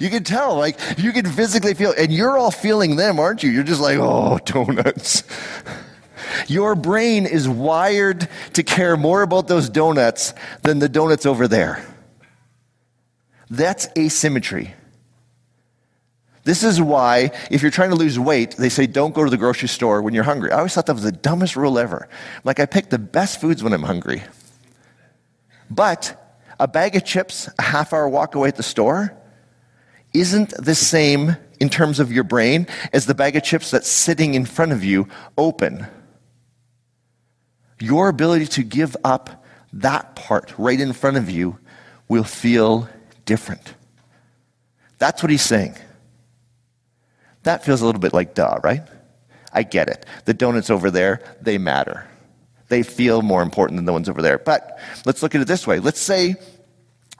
you 0.00 0.10
can 0.10 0.22
tell, 0.22 0.56
like, 0.56 0.78
you 0.98 1.12
can 1.12 1.26
physically 1.26 1.74
feel, 1.74 1.94
and 1.96 2.12
you're 2.12 2.36
all 2.36 2.50
feeling 2.50 2.96
them, 2.96 3.18
aren't 3.18 3.42
you? 3.42 3.50
You're 3.50 3.64
just 3.64 3.80
like, 3.80 3.98
oh, 3.98 4.38
donuts. 4.44 5.24
Your 6.46 6.74
brain 6.74 7.26
is 7.26 7.48
wired 7.48 8.28
to 8.54 8.62
care 8.62 8.96
more 8.96 9.22
about 9.22 9.48
those 9.48 9.68
donuts 9.68 10.34
than 10.62 10.78
the 10.78 10.88
donuts 10.88 11.26
over 11.26 11.48
there. 11.48 11.84
That's 13.50 13.88
asymmetry. 13.96 14.74
This 16.44 16.62
is 16.62 16.80
why, 16.80 17.32
if 17.50 17.60
you're 17.60 17.70
trying 17.70 17.90
to 17.90 17.96
lose 17.96 18.18
weight, 18.18 18.56
they 18.56 18.70
say 18.70 18.86
don't 18.86 19.14
go 19.14 19.22
to 19.24 19.30
the 19.30 19.36
grocery 19.36 19.68
store 19.68 20.00
when 20.00 20.14
you're 20.14 20.24
hungry. 20.24 20.50
I 20.50 20.58
always 20.58 20.72
thought 20.74 20.86
that 20.86 20.94
was 20.94 21.02
the 21.02 21.12
dumbest 21.12 21.56
rule 21.56 21.78
ever. 21.78 22.08
Like, 22.44 22.58
I 22.58 22.64
pick 22.64 22.88
the 22.88 22.98
best 22.98 23.40
foods 23.40 23.62
when 23.62 23.74
I'm 23.74 23.82
hungry. 23.82 24.22
But 25.70 26.34
a 26.58 26.66
bag 26.66 26.96
of 26.96 27.04
chips, 27.04 27.50
a 27.58 27.62
half 27.62 27.92
hour 27.92 28.08
walk 28.08 28.34
away 28.34 28.48
at 28.48 28.56
the 28.56 28.62
store, 28.62 29.14
isn't 30.14 30.50
the 30.50 30.74
same 30.74 31.36
in 31.60 31.68
terms 31.68 32.00
of 32.00 32.10
your 32.10 32.24
brain 32.24 32.66
as 32.92 33.06
the 33.06 33.14
bag 33.14 33.36
of 33.36 33.42
chips 33.42 33.70
that's 33.70 33.88
sitting 33.88 34.34
in 34.34 34.46
front 34.46 34.72
of 34.72 34.82
you 34.82 35.06
open. 35.36 35.86
Your 37.80 38.08
ability 38.08 38.46
to 38.46 38.62
give 38.62 38.96
up 39.04 39.44
that 39.72 40.16
part 40.16 40.52
right 40.58 40.80
in 40.80 40.92
front 40.92 41.16
of 41.16 41.30
you 41.30 41.58
will 42.08 42.24
feel 42.24 42.88
different. 43.24 43.74
That's 44.98 45.22
what 45.22 45.30
he's 45.30 45.42
saying. 45.42 45.76
That 47.44 47.64
feels 47.64 47.80
a 47.80 47.86
little 47.86 48.00
bit 48.00 48.12
like 48.12 48.34
duh, 48.34 48.58
right? 48.62 48.82
I 49.52 49.62
get 49.62 49.88
it. 49.88 50.04
The 50.24 50.34
donuts 50.34 50.70
over 50.70 50.90
there, 50.90 51.22
they 51.40 51.58
matter. 51.58 52.06
They 52.68 52.82
feel 52.82 53.22
more 53.22 53.42
important 53.42 53.78
than 53.78 53.84
the 53.86 53.92
ones 53.92 54.08
over 54.08 54.20
there. 54.20 54.38
But 54.38 54.78
let's 55.06 55.22
look 55.22 55.34
at 55.34 55.40
it 55.40 55.46
this 55.46 55.66
way. 55.66 55.78
Let's 55.78 56.00
say 56.00 56.36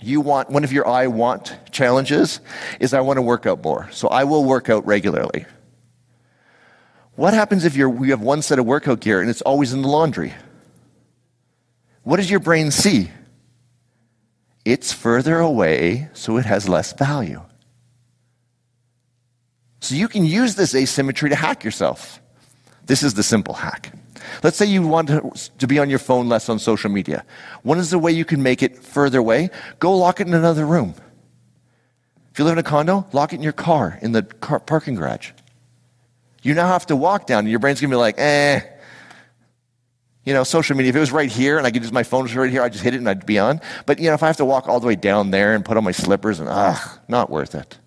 you 0.01 0.21
want 0.21 0.51
one 0.51 0.65
of 0.65 0.73
your 0.73 0.87
I 0.87 1.07
want 1.07 1.57
challenges 1.71 2.41
is 2.81 2.93
I 2.95 3.01
want 3.01 3.17
to 3.17 3.23
work 3.23 3.47
out 3.47 3.63
more. 3.63 3.89
So 3.93 4.09
I 4.09 4.25
will 4.25 4.45
work 4.45 4.69
out 4.69 4.87
regularly. 4.87 5.47
What 7.17 7.35
happens 7.35 7.65
if 7.65 7.77
you 7.77 7.91
have 8.05 8.21
one 8.21 8.43
set 8.43 8.59
of 8.59 8.67
workout 8.67 9.01
gear 9.01 9.21
and 9.21 9.31
it's 9.31 9.43
always 9.43 9.73
in 9.73 9.83
the 9.83 9.89
laundry? 9.89 10.35
What 12.09 12.17
does 12.17 12.31
your 12.31 12.41
brain 12.41 12.71
see? 12.71 13.11
It's 14.65 14.95
further 14.95 15.41
away, 15.41 16.09
so 16.15 16.39
it 16.39 16.47
has 16.47 16.67
less 16.67 16.95
value. 16.95 17.43
So 19.83 19.95
you 19.95 20.09
can 20.09 20.25
use 20.25 20.55
this 20.55 20.75
asymmetry 20.75 21.29
to 21.29 21.37
hack 21.37 21.65
yourself. 21.65 22.23
This 22.87 23.03
is 23.03 23.13
the 23.13 23.23
simple 23.23 23.53
hack. 23.53 23.93
Let's 24.43 24.57
say 24.57 24.65
you 24.65 24.87
want 24.87 25.09
to, 25.09 25.67
be 25.67 25.79
on 25.79 25.91
your 25.91 25.99
phone 25.99 26.31
less 26.31 26.49
on 26.49 26.59
social 26.59 26.89
media. 26.89 27.27
One 27.63 27.77
is 27.77 27.91
the 27.91 27.99
way 27.99 28.11
you 28.11 28.25
can 28.25 28.43
make 28.43 28.63
it 28.63 28.83
further 28.83 29.19
away. 29.19 29.51
Go 29.79 29.95
lock 29.95 30.19
it 30.19 30.29
in 30.29 30.33
another 30.33 30.65
room. 30.65 30.95
If 32.33 32.39
you 32.39 32.47
live 32.47 32.55
in 32.55 32.59
a 32.59 32.63
condo, 32.63 33.07
lock 33.13 33.35
it 33.35 33.37
in 33.37 33.43
your 33.43 33.53
car, 33.53 33.99
in 34.01 34.13
the 34.13 34.23
car 34.23 34.61
parking 34.61 34.95
garage. 34.95 35.33
You 36.41 36.55
now 36.55 36.69
have 36.69 36.87
to 36.87 36.97
walk 36.97 37.27
down, 37.27 37.41
and 37.41 37.51
your 37.51 37.59
brain's 37.59 37.83
gonna 37.83 37.91
be 37.91 37.97
like, 37.97 38.15
eh. 38.17 38.61
You 40.29 40.35
know, 40.35 40.45
social 40.45 40.77
media, 40.77 40.91
if 40.91 40.97
it 40.97 41.01
was 41.01 41.11
right 41.11 41.33
here 41.33 41.57
and 41.57 41.67
I 41.67 41.71
could 41.71 41.83
use 41.83 41.91
my 41.91 42.03
phone 42.03 42.27
right 42.27 42.51
here, 42.51 42.61
I'd 42.61 42.73
just 42.73 42.85
hit 42.85 42.93
it 42.93 42.99
and 42.99 43.09
I'd 43.09 43.25
be 43.25 43.39
on. 43.39 43.63
But, 43.87 43.99
you 43.99 44.09
know, 44.09 44.13
if 44.13 44.23
I 44.23 44.27
have 44.27 44.37
to 44.37 44.45
walk 44.45 44.69
all 44.69 44.79
the 44.79 44.87
way 44.87 44.95
down 44.95 45.31
there 45.31 45.55
and 45.55 45.65
put 45.65 45.79
on 45.79 45.85
my 45.85 45.91
slippers 45.91 46.39
and, 46.39 46.51
ah, 46.51 47.01
not 47.09 47.31
worth 47.31 47.55
it. 47.55 47.79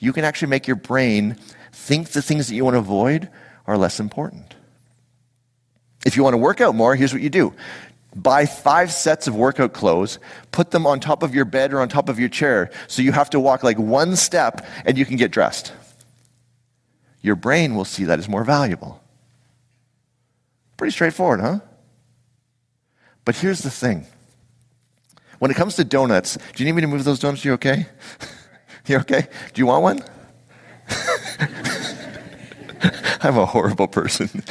You 0.00 0.12
can 0.12 0.24
actually 0.24 0.48
make 0.48 0.66
your 0.66 0.74
brain 0.74 1.36
think 1.70 2.08
the 2.08 2.20
things 2.20 2.48
that 2.48 2.56
you 2.56 2.64
want 2.64 2.74
to 2.74 2.80
avoid 2.80 3.30
are 3.68 3.78
less 3.78 4.00
important. 4.00 4.56
If 6.04 6.16
you 6.16 6.24
want 6.24 6.34
to 6.34 6.38
work 6.38 6.60
out 6.60 6.74
more, 6.74 6.96
here's 6.96 7.12
what 7.12 7.22
you 7.22 7.30
do 7.30 7.54
buy 8.16 8.44
five 8.44 8.90
sets 8.90 9.28
of 9.28 9.36
workout 9.36 9.72
clothes, 9.72 10.18
put 10.50 10.72
them 10.72 10.84
on 10.84 10.98
top 10.98 11.22
of 11.22 11.32
your 11.32 11.44
bed 11.44 11.72
or 11.72 11.78
on 11.80 11.88
top 11.88 12.08
of 12.08 12.18
your 12.18 12.28
chair, 12.28 12.72
so 12.88 13.02
you 13.02 13.12
have 13.12 13.30
to 13.30 13.38
walk 13.38 13.62
like 13.62 13.78
one 13.78 14.16
step 14.16 14.66
and 14.84 14.98
you 14.98 15.06
can 15.06 15.16
get 15.16 15.30
dressed. 15.30 15.72
Your 17.22 17.36
brain 17.36 17.76
will 17.76 17.84
see 17.84 18.02
that 18.02 18.18
as 18.18 18.28
more 18.28 18.42
valuable. 18.42 19.00
Pretty 20.80 20.92
straightforward, 20.92 21.40
huh? 21.40 21.60
But 23.26 23.36
here's 23.36 23.60
the 23.60 23.70
thing. 23.70 24.06
When 25.38 25.50
it 25.50 25.54
comes 25.54 25.76
to 25.76 25.84
donuts, 25.84 26.38
do 26.54 26.56
you 26.56 26.64
need 26.64 26.72
me 26.72 26.80
to 26.80 26.86
move 26.86 27.04
those 27.04 27.18
donuts? 27.18 27.44
You 27.44 27.52
okay? 27.52 27.84
you 28.86 28.96
okay? 29.00 29.28
Do 29.52 29.60
you 29.60 29.66
want 29.66 29.82
one? 29.82 30.02
I'm 33.22 33.36
a 33.36 33.44
horrible 33.44 33.88
person. 33.88 34.42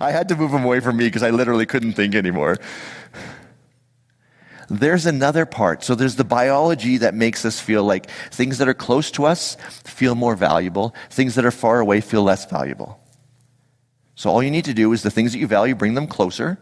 I 0.00 0.12
had 0.12 0.30
to 0.30 0.34
move 0.34 0.52
them 0.52 0.64
away 0.64 0.80
from 0.80 0.96
me 0.96 1.08
because 1.08 1.22
I 1.22 1.28
literally 1.28 1.66
couldn't 1.66 1.92
think 1.92 2.14
anymore. 2.14 2.56
There's 4.70 5.04
another 5.04 5.44
part. 5.44 5.84
So 5.84 5.94
there's 5.94 6.16
the 6.16 6.24
biology 6.24 6.96
that 6.96 7.12
makes 7.12 7.44
us 7.44 7.60
feel 7.60 7.84
like 7.84 8.08
things 8.30 8.56
that 8.56 8.66
are 8.66 8.72
close 8.72 9.10
to 9.10 9.26
us 9.26 9.58
feel 9.84 10.14
more 10.14 10.36
valuable, 10.36 10.94
things 11.10 11.34
that 11.34 11.44
are 11.44 11.50
far 11.50 11.80
away 11.80 12.00
feel 12.00 12.22
less 12.22 12.46
valuable. 12.46 12.98
So 14.16 14.30
all 14.30 14.42
you 14.42 14.50
need 14.50 14.64
to 14.64 14.74
do 14.74 14.92
is 14.92 15.02
the 15.02 15.10
things 15.10 15.32
that 15.32 15.38
you 15.38 15.46
value, 15.46 15.74
bring 15.74 15.94
them 15.94 16.06
closer. 16.06 16.58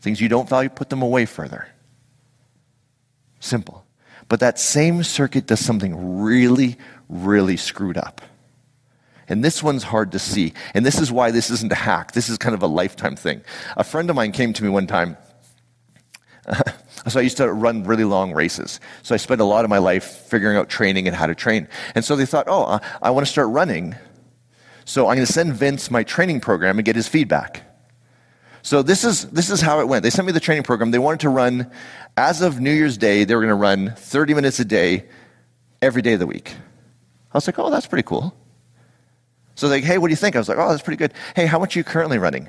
Things 0.00 0.20
you 0.20 0.28
don't 0.28 0.48
value, 0.48 0.70
put 0.70 0.88
them 0.88 1.02
away 1.02 1.26
further. 1.26 1.68
Simple. 3.40 3.84
But 4.28 4.40
that 4.40 4.58
same 4.58 5.02
circuit 5.02 5.46
does 5.46 5.60
something 5.60 6.20
really, 6.22 6.78
really 7.08 7.56
screwed 7.56 7.98
up. 7.98 8.22
And 9.28 9.44
this 9.44 9.62
one's 9.62 9.82
hard 9.82 10.12
to 10.12 10.18
see. 10.18 10.52
And 10.74 10.86
this 10.86 11.00
is 11.00 11.10
why 11.10 11.32
this 11.32 11.50
isn't 11.50 11.72
a 11.72 11.76
hack. 11.76 12.12
This 12.12 12.28
is 12.28 12.38
kind 12.38 12.54
of 12.54 12.62
a 12.62 12.66
lifetime 12.66 13.16
thing. 13.16 13.42
A 13.76 13.84
friend 13.84 14.08
of 14.08 14.16
mine 14.16 14.32
came 14.32 14.52
to 14.52 14.62
me 14.62 14.70
one 14.70 14.86
time. 14.86 15.16
so 17.08 17.18
I 17.18 17.22
used 17.22 17.36
to 17.38 17.52
run 17.52 17.84
really 17.84 18.04
long 18.04 18.32
races. 18.32 18.78
So 19.02 19.14
I 19.14 19.18
spent 19.18 19.40
a 19.40 19.44
lot 19.44 19.64
of 19.64 19.70
my 19.70 19.78
life 19.78 20.04
figuring 20.04 20.56
out 20.56 20.68
training 20.68 21.06
and 21.08 21.16
how 21.16 21.26
to 21.26 21.34
train. 21.34 21.66
And 21.94 22.04
so 22.04 22.14
they 22.14 22.26
thought, 22.26 22.46
oh, 22.48 22.80
I 23.00 23.10
want 23.10 23.26
to 23.26 23.32
start 23.32 23.48
running. 23.48 23.96
So 24.84 25.08
I'm 25.08 25.16
going 25.16 25.26
to 25.26 25.32
send 25.32 25.54
Vince 25.54 25.90
my 25.90 26.02
training 26.02 26.40
program 26.40 26.78
and 26.78 26.84
get 26.84 26.96
his 26.96 27.08
feedback. 27.08 27.62
So 28.62 28.82
this 28.82 29.04
is, 29.04 29.28
this 29.30 29.50
is 29.50 29.60
how 29.60 29.80
it 29.80 29.88
went. 29.88 30.02
They 30.02 30.10
sent 30.10 30.26
me 30.26 30.32
the 30.32 30.40
training 30.40 30.62
program. 30.62 30.92
They 30.92 30.98
wanted 30.98 31.20
to 31.20 31.28
run, 31.28 31.70
as 32.16 32.42
of 32.42 32.60
New 32.60 32.72
Year's 32.72 32.96
Day, 32.96 33.24
they 33.24 33.34
were 33.34 33.40
going 33.40 33.48
to 33.48 33.54
run 33.54 33.94
30 33.96 34.34
minutes 34.34 34.60
a 34.60 34.64
day 34.64 35.06
every 35.80 36.02
day 36.02 36.12
of 36.12 36.20
the 36.20 36.26
week. 36.26 36.54
I 37.32 37.36
was 37.36 37.46
like, 37.46 37.58
oh, 37.58 37.70
that's 37.70 37.86
pretty 37.86 38.04
cool. 38.04 38.34
So 39.56 39.68
they're 39.68 39.78
like, 39.78 39.84
hey, 39.84 39.98
what 39.98 40.08
do 40.08 40.12
you 40.12 40.16
think? 40.16 40.36
I 40.36 40.38
was 40.38 40.48
like, 40.48 40.58
oh, 40.58 40.68
that's 40.68 40.82
pretty 40.82 40.96
good. 40.96 41.12
Hey, 41.34 41.46
how 41.46 41.58
much 41.58 41.76
are 41.76 41.80
you 41.80 41.84
currently 41.84 42.18
running? 42.18 42.48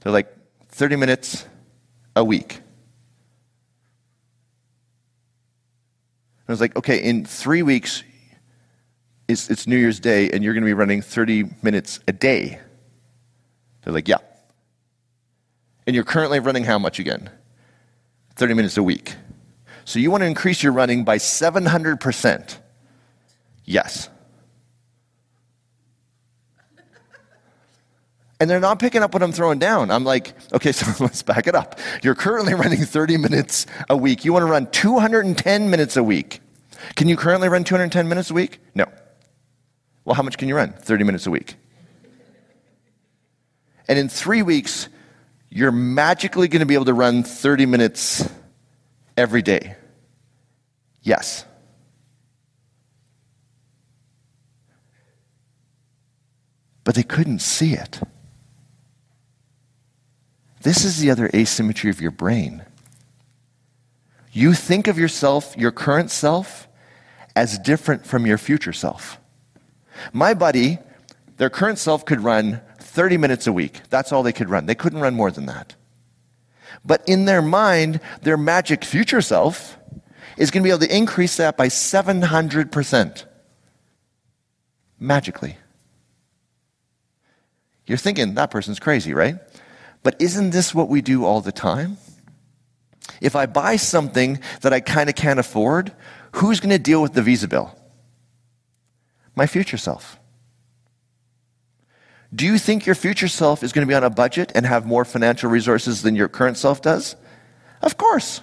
They're 0.00 0.12
like, 0.12 0.34
30 0.70 0.96
minutes 0.96 1.46
a 2.16 2.24
week. 2.24 2.60
I 6.48 6.52
was 6.52 6.60
like, 6.60 6.76
okay, 6.76 7.02
in 7.02 7.26
three 7.26 7.62
weeks, 7.62 8.02
it's, 9.28 9.50
it's 9.50 9.66
New 9.66 9.76
Year's 9.76 10.00
Day, 10.00 10.30
and 10.30 10.42
you're 10.42 10.54
going 10.54 10.62
to 10.64 10.68
be 10.68 10.74
running 10.74 11.02
30 11.02 11.44
minutes 11.62 12.00
a 12.08 12.12
day. 12.12 12.58
They're 13.82 13.92
like, 13.92 14.08
yeah. 14.08 14.16
And 15.86 15.94
you're 15.94 16.04
currently 16.04 16.40
running 16.40 16.64
how 16.64 16.78
much 16.78 16.98
again? 16.98 17.30
30 18.36 18.54
minutes 18.54 18.76
a 18.78 18.82
week. 18.82 19.14
So 19.84 19.98
you 19.98 20.10
want 20.10 20.22
to 20.22 20.26
increase 20.26 20.62
your 20.62 20.72
running 20.72 21.04
by 21.04 21.18
700%. 21.18 22.58
Yes. 23.64 24.08
And 28.40 28.48
they're 28.48 28.60
not 28.60 28.78
picking 28.78 29.02
up 29.02 29.12
what 29.12 29.22
I'm 29.22 29.32
throwing 29.32 29.58
down. 29.58 29.90
I'm 29.90 30.04
like, 30.04 30.32
okay, 30.54 30.72
so 30.72 31.04
let's 31.04 31.22
back 31.22 31.46
it 31.46 31.54
up. 31.54 31.78
You're 32.02 32.14
currently 32.14 32.54
running 32.54 32.82
30 32.84 33.18
minutes 33.18 33.66
a 33.90 33.96
week. 33.96 34.24
You 34.24 34.32
want 34.32 34.44
to 34.44 34.50
run 34.50 34.70
210 34.70 35.70
minutes 35.70 35.96
a 35.96 36.02
week. 36.02 36.40
Can 36.94 37.08
you 37.08 37.16
currently 37.16 37.48
run 37.48 37.64
210 37.64 38.08
minutes 38.08 38.30
a 38.30 38.34
week? 38.34 38.60
No. 38.74 38.86
Well, 40.08 40.14
how 40.14 40.22
much 40.22 40.38
can 40.38 40.48
you 40.48 40.56
run? 40.56 40.72
30 40.72 41.04
minutes 41.04 41.26
a 41.26 41.30
week. 41.30 41.56
And 43.88 43.98
in 43.98 44.08
three 44.08 44.40
weeks, 44.40 44.88
you're 45.50 45.70
magically 45.70 46.48
going 46.48 46.60
to 46.60 46.66
be 46.66 46.72
able 46.72 46.86
to 46.86 46.94
run 46.94 47.24
30 47.24 47.66
minutes 47.66 48.26
every 49.18 49.42
day. 49.42 49.76
Yes. 51.02 51.44
But 56.84 56.94
they 56.94 57.02
couldn't 57.02 57.40
see 57.40 57.74
it. 57.74 58.00
This 60.62 60.86
is 60.86 61.00
the 61.00 61.10
other 61.10 61.28
asymmetry 61.34 61.90
of 61.90 62.00
your 62.00 62.12
brain. 62.12 62.64
You 64.32 64.54
think 64.54 64.86
of 64.86 64.98
yourself, 64.98 65.54
your 65.54 65.70
current 65.70 66.10
self, 66.10 66.66
as 67.36 67.58
different 67.58 68.06
from 68.06 68.24
your 68.24 68.38
future 68.38 68.72
self. 68.72 69.20
My 70.12 70.34
buddy, 70.34 70.78
their 71.36 71.50
current 71.50 71.78
self 71.78 72.04
could 72.04 72.20
run 72.20 72.60
30 72.78 73.16
minutes 73.16 73.46
a 73.46 73.52
week. 73.52 73.80
That's 73.90 74.12
all 74.12 74.22
they 74.22 74.32
could 74.32 74.48
run. 74.48 74.66
They 74.66 74.74
couldn't 74.74 75.00
run 75.00 75.14
more 75.14 75.30
than 75.30 75.46
that. 75.46 75.74
But 76.84 77.02
in 77.06 77.24
their 77.24 77.42
mind, 77.42 78.00
their 78.22 78.36
magic 78.36 78.84
future 78.84 79.20
self 79.20 79.76
is 80.36 80.50
going 80.50 80.62
to 80.62 80.66
be 80.66 80.70
able 80.70 80.86
to 80.86 80.96
increase 80.96 81.36
that 81.36 81.56
by 81.56 81.68
700%. 81.68 83.24
Magically. 85.00 85.56
You're 87.86 87.98
thinking 87.98 88.34
that 88.34 88.50
person's 88.50 88.78
crazy, 88.78 89.14
right? 89.14 89.36
But 90.02 90.16
isn't 90.20 90.50
this 90.50 90.74
what 90.74 90.88
we 90.88 91.00
do 91.00 91.24
all 91.24 91.40
the 91.40 91.52
time? 91.52 91.96
If 93.20 93.34
I 93.34 93.46
buy 93.46 93.76
something 93.76 94.40
that 94.60 94.72
I 94.72 94.80
kind 94.80 95.08
of 95.08 95.14
can't 95.14 95.40
afford, 95.40 95.92
who's 96.32 96.60
going 96.60 96.70
to 96.70 96.78
deal 96.78 97.02
with 97.02 97.14
the 97.14 97.22
visa 97.22 97.48
bill? 97.48 97.74
My 99.38 99.46
future 99.46 99.76
self. 99.76 100.18
Do 102.34 102.44
you 102.44 102.58
think 102.58 102.86
your 102.86 102.96
future 102.96 103.28
self 103.28 103.62
is 103.62 103.72
going 103.72 103.86
to 103.86 103.88
be 103.88 103.94
on 103.94 104.02
a 104.02 104.10
budget 104.10 104.50
and 104.56 104.66
have 104.66 104.84
more 104.84 105.04
financial 105.04 105.48
resources 105.48 106.02
than 106.02 106.16
your 106.16 106.26
current 106.26 106.56
self 106.56 106.82
does? 106.82 107.14
Of 107.80 107.96
course. 107.96 108.40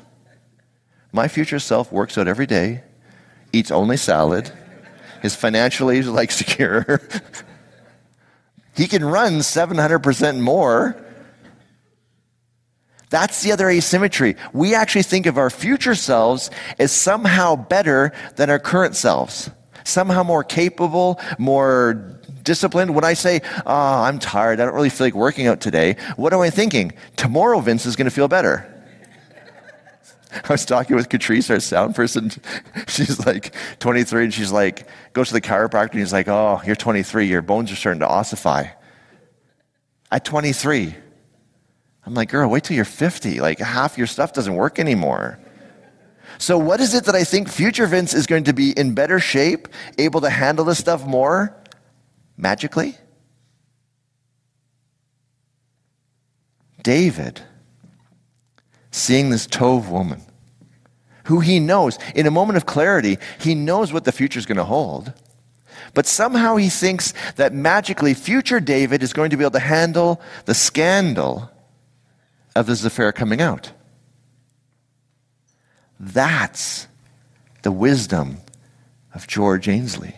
My 1.11 1.27
future 1.27 1.59
self 1.59 1.91
works 1.91 2.17
out 2.17 2.29
every 2.29 2.45
day, 2.45 2.81
eats 3.51 3.71
only 3.71 3.97
salad, 3.97 4.53
is 5.21 5.35
financially 5.35 6.01
like 6.01 6.31
secure. 6.31 7.01
he 8.77 8.87
can 8.87 9.03
run 9.03 9.39
700% 9.39 10.39
more. 10.39 10.95
That's 13.09 13.43
the 13.43 13.51
other 13.51 13.67
asymmetry. 13.69 14.37
We 14.53 14.73
actually 14.73 15.03
think 15.03 15.25
of 15.25 15.37
our 15.37 15.49
future 15.49 15.95
selves 15.95 16.49
as 16.79 16.93
somehow 16.93 17.57
better 17.57 18.13
than 18.37 18.49
our 18.49 18.59
current 18.59 18.95
selves, 18.95 19.49
somehow 19.85 20.23
more 20.23 20.43
capable, 20.43 21.19
more 21.37 22.19
disciplined. 22.43 22.93
When 22.93 23.03
I 23.03 23.13
say, 23.13 23.41
oh, 23.65 24.03
I'm 24.03 24.19
tired, 24.19 24.59
I 24.59 24.65
don't 24.65 24.73
really 24.73 24.89
feel 24.89 25.07
like 25.07 25.15
working 25.15 25.47
out 25.47 25.61
today, 25.61 25.95
what 26.15 26.33
am 26.33 26.41
I 26.41 26.49
thinking? 26.49 26.93
Tomorrow, 27.15 27.59
Vince 27.61 27.85
is 27.85 27.95
going 27.95 28.05
to 28.05 28.11
feel 28.11 28.27
better. 28.27 28.71
I 30.43 30.47
was 30.49 30.65
talking 30.65 30.95
with 30.95 31.09
Catrice, 31.09 31.49
our 31.49 31.59
sound 31.59 31.95
person. 31.95 32.31
She's 32.87 33.25
like 33.25 33.53
23, 33.79 34.25
and 34.25 34.33
she's 34.33 34.51
like, 34.51 34.87
goes 35.13 35.29
to 35.29 35.33
the 35.33 35.41
chiropractor, 35.41 35.91
and 35.91 35.99
he's 35.99 36.13
like, 36.13 36.27
oh, 36.27 36.61
you're 36.65 36.75
23, 36.75 37.27
your 37.27 37.41
bones 37.41 37.71
are 37.71 37.75
starting 37.75 38.01
to 38.01 38.07
ossify. 38.07 38.65
At 40.11 40.25
23. 40.25 40.95
I'm 42.05 42.13
like, 42.13 42.29
girl, 42.29 42.49
wait 42.49 42.63
till 42.63 42.75
you're 42.75 42.85
50. 42.85 43.39
Like, 43.39 43.59
half 43.59 43.97
your 43.97 44.07
stuff 44.07 44.33
doesn't 44.33 44.53
work 44.53 44.77
anymore. 44.77 45.39
So, 46.37 46.57
what 46.57 46.79
is 46.79 46.93
it 46.93 47.05
that 47.05 47.15
I 47.15 47.23
think 47.23 47.49
future 47.49 47.87
Vince 47.87 48.13
is 48.13 48.27
going 48.27 48.45
to 48.45 48.53
be 48.53 48.71
in 48.71 48.93
better 48.93 49.19
shape, 49.19 49.67
able 49.97 50.21
to 50.21 50.29
handle 50.29 50.65
this 50.65 50.79
stuff 50.79 51.05
more? 51.05 51.55
magically? 52.37 52.95
David, 56.83 57.41
seeing 58.91 59.29
this 59.29 59.47
Tov 59.47 59.89
woman, 59.89 60.21
who 61.25 61.39
he 61.39 61.59
knows, 61.59 61.97
in 62.13 62.27
a 62.27 62.31
moment 62.31 62.57
of 62.57 62.65
clarity, 62.65 63.17
he 63.39 63.55
knows 63.55 63.91
what 63.91 64.03
the 64.03 64.11
future 64.11 64.37
is 64.37 64.45
going 64.45 64.57
to 64.57 64.63
hold. 64.63 65.13
But 65.95 66.05
somehow 66.05 66.57
he 66.57 66.69
thinks 66.69 67.13
that 67.37 67.53
magically 67.53 68.13
future 68.13 68.59
David 68.59 69.01
is 69.01 69.13
going 69.13 69.31
to 69.31 69.37
be 69.37 69.43
able 69.43 69.51
to 69.51 69.59
handle 69.59 70.21
the 70.45 70.53
scandal 70.53 71.49
of 72.55 72.67
this 72.67 72.85
affair 72.85 73.11
coming 73.11 73.41
out. 73.41 73.71
That's 75.99 76.87
the 77.61 77.71
wisdom 77.71 78.37
of 79.13 79.27
George 79.27 79.67
Ainslie 79.67 80.15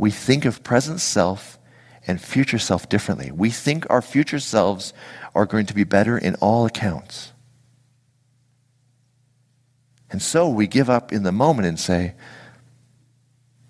we 0.00 0.10
think 0.10 0.46
of 0.46 0.64
present 0.64 0.98
self 0.98 1.58
and 2.06 2.18
future 2.18 2.58
self 2.58 2.88
differently. 2.88 3.30
We 3.30 3.50
think 3.50 3.84
our 3.90 4.00
future 4.00 4.40
selves 4.40 4.94
are 5.34 5.44
going 5.44 5.66
to 5.66 5.74
be 5.74 5.84
better 5.84 6.16
in 6.16 6.36
all 6.36 6.64
accounts. 6.64 7.32
And 10.10 10.22
so 10.22 10.48
we 10.48 10.66
give 10.66 10.88
up 10.88 11.12
in 11.12 11.22
the 11.22 11.32
moment 11.32 11.68
and 11.68 11.78
say, 11.78 12.14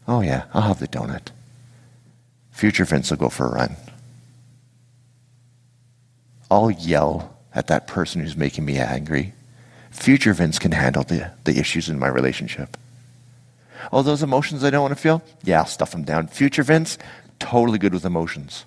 oh, 0.07 0.21
yeah, 0.21 0.45
I'll 0.55 0.63
have 0.63 0.79
the 0.79 0.87
donut. 0.87 1.31
Future 2.53 2.85
Vince 2.85 3.11
will 3.11 3.19
go 3.19 3.29
for 3.29 3.47
a 3.47 3.53
run. 3.53 3.75
I'll 6.49 6.71
yell 6.71 7.37
at 7.53 7.67
that 7.67 7.89
person 7.89 8.21
who's 8.21 8.37
making 8.37 8.65
me 8.65 8.79
angry. 8.79 9.35
Future 9.91 10.33
Vince 10.33 10.59
can 10.59 10.73
handle 10.73 11.03
the, 11.03 11.33
the 11.45 11.59
issues 11.59 11.89
in 11.89 11.99
my 11.99 12.09
relationship. 12.09 12.77
All 13.93 14.03
those 14.03 14.23
emotions 14.23 14.63
I 14.63 14.71
don't 14.71 14.83
want 14.83 14.95
to 14.95 15.01
feel? 15.01 15.23
Yeah, 15.43 15.61
I'll 15.61 15.67
stuff 15.67 15.93
them 15.93 16.05
down. 16.05 16.29
Future 16.29 16.63
Vince, 16.63 16.99
totally 17.39 17.79
good 17.79 17.93
with 17.93 18.05
emotions. 18.05 18.65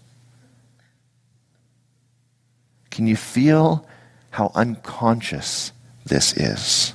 Can 2.91 3.07
you 3.07 3.15
feel 3.15 3.87
how 4.31 4.51
unconscious 4.53 5.71
this 6.05 6.35
is? 6.35 6.93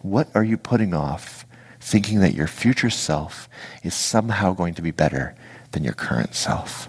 What 0.00 0.28
are 0.34 0.42
you 0.42 0.56
putting 0.56 0.94
off 0.94 1.46
thinking 1.80 2.20
that 2.20 2.34
your 2.34 2.48
future 2.48 2.90
self 2.90 3.48
is 3.84 3.94
somehow 3.94 4.52
going 4.52 4.74
to 4.74 4.82
be 4.82 4.90
better 4.90 5.34
than 5.72 5.84
your 5.84 5.92
current 5.92 6.34
self? 6.34 6.88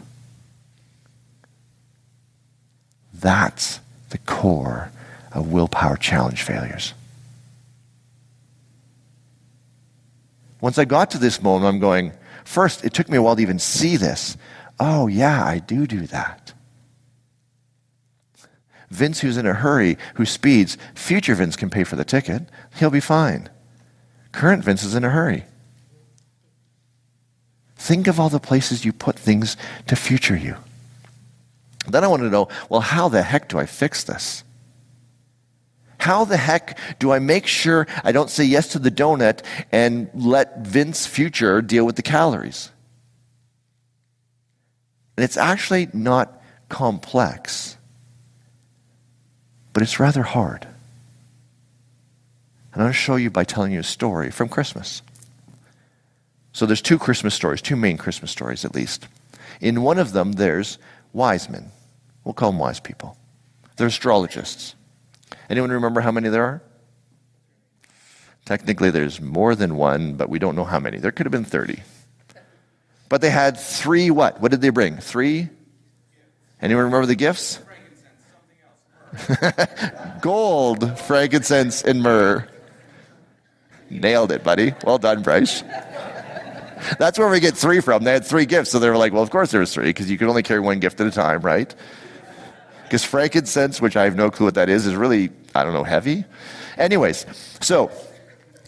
That's 3.23 3.79
the 4.09 4.17
core 4.17 4.91
of 5.31 5.49
willpower 5.49 5.95
challenge 5.95 6.43
failures. 6.43 6.93
Once 10.59 10.77
I 10.77 10.83
got 10.83 11.09
to 11.11 11.17
this 11.17 11.41
moment, 11.41 11.73
I'm 11.73 11.79
going, 11.79 12.11
first, 12.43 12.83
it 12.83 12.93
took 12.93 13.07
me 13.07 13.15
a 13.15 13.21
while 13.21 13.37
to 13.37 13.41
even 13.41 13.59
see 13.59 13.95
this. 13.95 14.35
Oh, 14.77 15.07
yeah, 15.07 15.41
I 15.45 15.59
do 15.59 15.87
do 15.87 16.05
that. 16.07 16.51
Vince, 18.89 19.21
who's 19.21 19.37
in 19.37 19.47
a 19.47 19.53
hurry, 19.53 19.97
who 20.15 20.25
speeds, 20.25 20.77
future 20.93 21.33
Vince 21.33 21.55
can 21.55 21.69
pay 21.69 21.85
for 21.85 21.95
the 21.95 22.03
ticket. 22.03 22.43
He'll 22.75 22.89
be 22.89 22.99
fine. 22.99 23.47
Current 24.33 24.65
Vince 24.65 24.83
is 24.83 24.95
in 24.95 25.05
a 25.05 25.09
hurry. 25.09 25.45
Think 27.77 28.07
of 28.07 28.19
all 28.19 28.29
the 28.29 28.39
places 28.39 28.83
you 28.83 28.91
put 28.91 29.17
things 29.17 29.55
to 29.87 29.95
future 29.95 30.35
you. 30.35 30.57
Then 31.87 32.03
I 32.03 32.07
want 32.07 32.21
to 32.21 32.29
know 32.29 32.47
well, 32.69 32.81
how 32.81 33.09
the 33.09 33.21
heck 33.21 33.49
do 33.49 33.59
I 33.59 33.65
fix 33.65 34.03
this? 34.03 34.43
How 35.99 36.25
the 36.25 36.37
heck 36.37 36.77
do 36.99 37.11
I 37.11 37.19
make 37.19 37.47
sure 37.47 37.87
I 38.03 38.11
don't 38.11 38.29
say 38.29 38.43
yes 38.43 38.69
to 38.69 38.79
the 38.79 38.91
donut 38.91 39.41
and 39.71 40.09
let 40.13 40.59
Vince 40.59 41.07
Future 41.07 41.61
deal 41.61 41.85
with 41.85 41.95
the 41.95 42.01
calories? 42.01 42.71
And 45.15 45.23
it's 45.23 45.37
actually 45.37 45.87
not 45.93 46.41
complex, 46.67 47.77
but 49.71 49.81
it's 49.83 49.99
rather 49.99 50.23
hard. 50.23 50.67
And 52.73 52.81
I'm 52.81 52.87
going 52.87 52.91
to 52.91 52.97
show 52.97 53.15
you 53.15 53.29
by 53.29 53.43
telling 53.43 53.71
you 53.71 53.79
a 53.79 53.83
story 53.83 54.31
from 54.31 54.49
Christmas. 54.49 55.03
So 56.51 56.65
there's 56.65 56.81
two 56.81 56.99
Christmas 56.99 57.33
stories, 57.33 57.61
two 57.61 57.75
main 57.75 57.97
Christmas 57.97 58.31
stories 58.31 58.65
at 58.65 58.75
least. 58.75 59.07
In 59.61 59.83
one 59.83 59.99
of 59.99 60.13
them, 60.13 60.33
there's 60.33 60.79
wise 61.13 61.49
men. 61.49 61.71
We'll 62.23 62.33
call 62.33 62.51
them 62.51 62.59
wise 62.59 62.79
people. 62.79 63.17
They're 63.77 63.87
astrologists. 63.87 64.75
Anyone 65.49 65.71
remember 65.71 66.01
how 66.01 66.11
many 66.11 66.29
there 66.29 66.43
are? 66.43 66.61
Technically, 68.45 68.89
there's 68.89 69.21
more 69.21 69.55
than 69.55 69.75
one, 69.75 70.15
but 70.15 70.29
we 70.29 70.37
don't 70.37 70.55
know 70.55 70.65
how 70.65 70.79
many. 70.79 70.97
There 70.97 71.11
could 71.11 71.25
have 71.25 71.31
been 71.31 71.45
30. 71.45 71.81
But 73.07 73.21
they 73.21 73.29
had 73.29 73.57
three 73.57 74.11
what? 74.11 74.41
What 74.41 74.51
did 74.51 74.61
they 74.61 74.69
bring? 74.69 74.97
Three? 74.97 75.49
Anyone 76.61 76.85
remember 76.85 77.05
the 77.05 77.15
gifts? 77.15 77.59
Gold, 80.21 80.99
frankincense, 80.99 81.83
and 81.83 82.01
myrrh. 82.01 82.47
Nailed 83.89 84.31
it, 84.31 84.43
buddy. 84.43 84.73
Well 84.83 84.97
done, 84.97 85.21
Bryce. 85.21 85.63
That's 86.99 87.17
where 87.19 87.29
we 87.29 87.39
get 87.39 87.55
three 87.55 87.81
from. 87.81 88.03
They 88.03 88.11
had 88.11 88.25
three 88.25 88.45
gifts, 88.45 88.71
so 88.71 88.79
they 88.79 88.89
were 88.89 88.97
like, 88.97 89.13
well, 89.13 89.23
of 89.23 89.29
course 89.29 89.51
there 89.51 89.59
was 89.59 89.73
three, 89.73 89.85
because 89.85 90.09
you 90.09 90.17
could 90.17 90.27
only 90.27 90.43
carry 90.43 90.59
one 90.59 90.79
gift 90.79 90.99
at 90.99 91.07
a 91.07 91.11
time, 91.11 91.41
right? 91.41 91.73
Because 92.83 93.03
frankincense, 93.03 93.81
which 93.81 93.95
I 93.95 94.03
have 94.03 94.15
no 94.15 94.29
clue 94.29 94.47
what 94.47 94.55
that 94.55 94.69
is, 94.69 94.85
is 94.85 94.95
really, 94.95 95.29
I 95.55 95.63
don't 95.63 95.73
know, 95.73 95.83
heavy. 95.83 96.25
Anyways, 96.77 97.25
so 97.61 97.91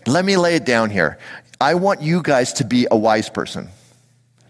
let 0.07 0.25
me 0.25 0.37
lay 0.37 0.55
it 0.55 0.65
down 0.65 0.89
here. 0.89 1.17
I 1.59 1.75
want 1.75 2.01
you 2.01 2.21
guys 2.21 2.53
to 2.53 2.65
be 2.65 2.87
a 2.91 2.97
wise 2.97 3.29
person. 3.29 3.69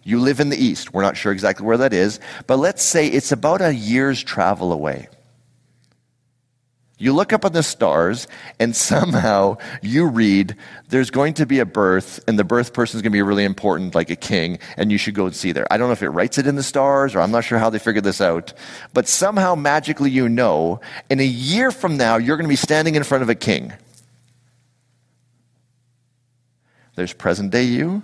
You 0.04 0.19
live 0.19 0.39
in 0.39 0.49
the 0.49 0.58
East. 0.58 0.93
We're 0.93 1.01
not 1.01 1.17
sure 1.17 1.32
exactly 1.32 1.65
where 1.65 1.78
that 1.78 1.93
is, 1.93 2.19
but 2.47 2.58
let's 2.58 2.84
say 2.84 3.08
it's 3.08 3.32
about 3.32 3.62
a 3.62 3.73
year's 3.73 4.23
travel 4.23 4.71
away. 4.71 5.08
You 6.97 7.12
look 7.12 7.34
up 7.34 7.43
at 7.43 7.51
the 7.51 7.63
stars, 7.63 8.27
and 8.60 8.75
somehow 8.91 9.58
you 9.81 10.08
read 10.08 10.55
there's 10.89 11.10
going 11.10 11.34
to 11.36 11.45
be 11.45 11.60
a 11.60 11.65
birth, 11.65 12.23
and 12.27 12.39
the 12.39 12.43
birth 12.43 12.73
person 12.73 12.97
is 12.97 13.01
going 13.01 13.12
to 13.12 13.17
be 13.17 13.21
really 13.21 13.43
important, 13.43 13.95
like 13.95 14.10
a 14.10 14.15
king, 14.15 14.60
and 14.77 14.91
you 14.91 14.97
should 14.97 15.13
go 15.13 15.25
and 15.25 15.36
see 15.36 15.51
there. 15.51 15.67
I 15.71 15.77
don't 15.77 15.88
know 15.88 15.93
if 15.93 16.03
it 16.03 16.10
writes 16.10 16.38
it 16.38 16.47
in 16.47 16.55
the 16.55 16.63
stars, 16.63 17.15
or 17.15 17.19
I'm 17.19 17.31
not 17.31 17.43
sure 17.43 17.60
how 17.60 17.69
they 17.69 17.79
figured 17.79 18.03
this 18.03 18.21
out, 18.21 18.53
but 18.93 19.08
somehow 19.08 19.55
magically 19.55 20.10
you 20.10 20.29
know, 20.29 20.79
in 21.10 21.19
a 21.19 21.25
year 21.25 21.71
from 21.71 21.97
now, 21.97 22.17
you're 22.17 22.38
going 22.38 22.47
to 22.47 22.49
be 22.49 22.55
standing 22.55 22.95
in 22.95 23.03
front 23.03 23.23
of 23.23 23.29
a 23.29 23.36
king. 23.36 23.73
There's 26.95 27.12
present 27.12 27.51
day 27.51 27.63
you, 27.63 28.03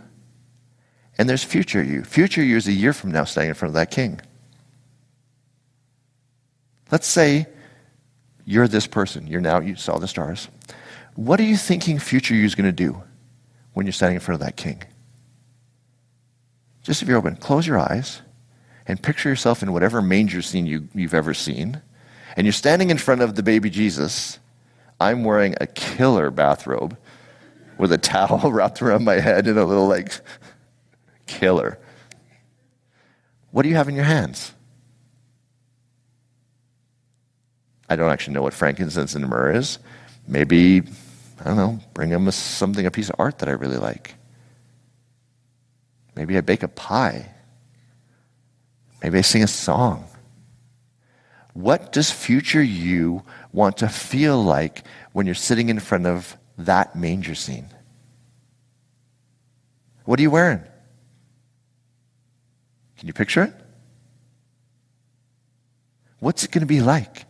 and 1.17 1.29
there's 1.29 1.43
future 1.43 1.81
you. 1.81 2.03
Future 2.03 2.43
you 2.43 2.57
is 2.57 2.67
a 2.67 2.73
year 2.73 2.91
from 2.91 3.11
now 3.11 3.23
standing 3.23 3.49
in 3.49 3.55
front 3.55 3.69
of 3.69 3.75
that 3.75 3.89
king. 3.89 4.19
Let's 6.91 7.07
say 7.07 7.47
you're 8.45 8.67
this 8.67 8.87
person. 8.87 9.27
You're 9.27 9.41
now, 9.41 9.59
you 9.59 9.75
saw 9.75 9.97
the 9.97 10.07
stars. 10.07 10.47
What 11.15 11.39
are 11.39 11.43
you 11.43 11.57
thinking 11.57 11.99
future 11.99 12.33
you 12.33 12.45
is 12.45 12.55
going 12.55 12.65
to 12.65 12.71
do 12.71 13.01
when 13.73 13.85
you're 13.85 13.93
standing 13.93 14.15
in 14.15 14.21
front 14.21 14.41
of 14.41 14.45
that 14.45 14.55
king? 14.55 14.83
Just 16.83 17.01
if 17.01 17.07
you're 17.07 17.17
open, 17.17 17.35
close 17.35 17.67
your 17.67 17.77
eyes 17.77 18.21
and 18.87 19.01
picture 19.01 19.29
yourself 19.29 19.61
in 19.61 19.71
whatever 19.71 20.01
manger 20.01 20.41
scene 20.41 20.65
you, 20.65 20.87
you've 20.93 21.13
ever 21.13 21.33
seen. 21.33 21.81
And 22.35 22.45
you're 22.45 22.53
standing 22.53 22.89
in 22.89 22.97
front 22.97 23.21
of 23.21 23.35
the 23.35 23.43
baby 23.43 23.69
Jesus. 23.69 24.39
I'm 24.99 25.23
wearing 25.23 25.55
a 25.59 25.67
killer 25.67 26.31
bathrobe 26.31 26.97
with 27.77 27.91
a 27.91 27.97
towel 27.97 28.51
wrapped 28.51 28.81
around 28.81 29.03
my 29.03 29.19
head 29.19 29.47
and 29.47 29.57
a 29.57 29.65
little 29.65 29.87
like 29.87 30.13
killer. 31.27 31.77
What 33.51 33.63
do 33.63 33.69
you 33.69 33.75
have 33.75 33.89
in 33.89 33.95
your 33.95 34.05
hands? 34.05 34.53
I 37.91 37.97
don't 37.97 38.09
actually 38.09 38.35
know 38.35 38.41
what 38.41 38.53
frankincense 38.53 39.15
and 39.15 39.27
myrrh 39.27 39.51
is. 39.51 39.77
Maybe, 40.25 40.81
I 41.41 41.43
don't 41.43 41.57
know, 41.57 41.79
bring 41.93 42.07
him 42.07 42.25
a, 42.25 42.31
something, 42.31 42.85
a 42.85 42.89
piece 42.89 43.09
of 43.09 43.15
art 43.19 43.39
that 43.39 43.49
I 43.49 43.51
really 43.51 43.75
like. 43.75 44.15
Maybe 46.15 46.37
I 46.37 46.41
bake 46.41 46.63
a 46.63 46.69
pie. 46.69 47.29
Maybe 49.03 49.17
I 49.17 49.21
sing 49.21 49.43
a 49.43 49.47
song. 49.47 50.07
What 51.53 51.91
does 51.91 52.09
future 52.09 52.63
you 52.63 53.23
want 53.51 53.75
to 53.79 53.89
feel 53.89 54.41
like 54.41 54.85
when 55.11 55.25
you're 55.25 55.35
sitting 55.35 55.67
in 55.67 55.81
front 55.81 56.07
of 56.07 56.37
that 56.59 56.95
manger 56.95 57.35
scene? 57.35 57.67
What 60.05 60.17
are 60.17 60.21
you 60.23 60.31
wearing? 60.31 60.63
Can 62.99 63.07
you 63.07 63.13
picture 63.13 63.43
it? 63.43 63.53
What's 66.19 66.45
it 66.45 66.51
going 66.51 66.61
to 66.61 66.65
be 66.65 66.79
like? 66.79 67.25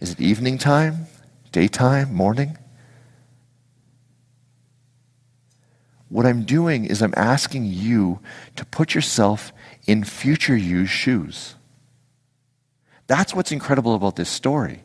Is 0.00 0.12
it 0.12 0.20
evening 0.20 0.56
time, 0.56 1.06
daytime, 1.52 2.14
morning? 2.14 2.56
What 6.08 6.24
I'm 6.24 6.44
doing 6.44 6.86
is 6.86 7.02
I'm 7.02 7.14
asking 7.16 7.66
you 7.66 8.20
to 8.56 8.64
put 8.64 8.94
yourself 8.94 9.52
in 9.86 10.02
future 10.04 10.56
you's 10.56 10.88
shoes. 10.88 11.54
That's 13.06 13.34
what's 13.34 13.52
incredible 13.52 13.94
about 13.94 14.16
this 14.16 14.30
story. 14.30 14.82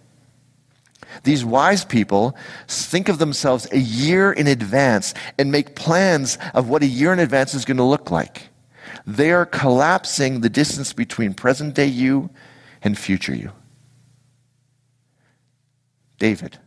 These 1.23 1.45
wise 1.45 1.85
people 1.85 2.35
think 2.67 3.07
of 3.07 3.17
themselves 3.17 3.71
a 3.71 3.79
year 3.79 4.33
in 4.33 4.47
advance 4.47 5.13
and 5.39 5.51
make 5.51 5.75
plans 5.75 6.37
of 6.53 6.67
what 6.67 6.83
a 6.83 6.87
year 6.87 7.13
in 7.13 7.19
advance 7.19 7.53
is 7.53 7.63
going 7.63 7.77
to 7.77 7.83
look 7.83 8.11
like. 8.11 8.49
They 9.07 9.31
are 9.31 9.45
collapsing 9.45 10.41
the 10.41 10.49
distance 10.49 10.91
between 10.91 11.33
present 11.33 11.73
day 11.73 11.87
you 11.87 12.29
and 12.81 12.97
future 12.97 13.35
you. 13.35 13.51
David. 16.19 16.57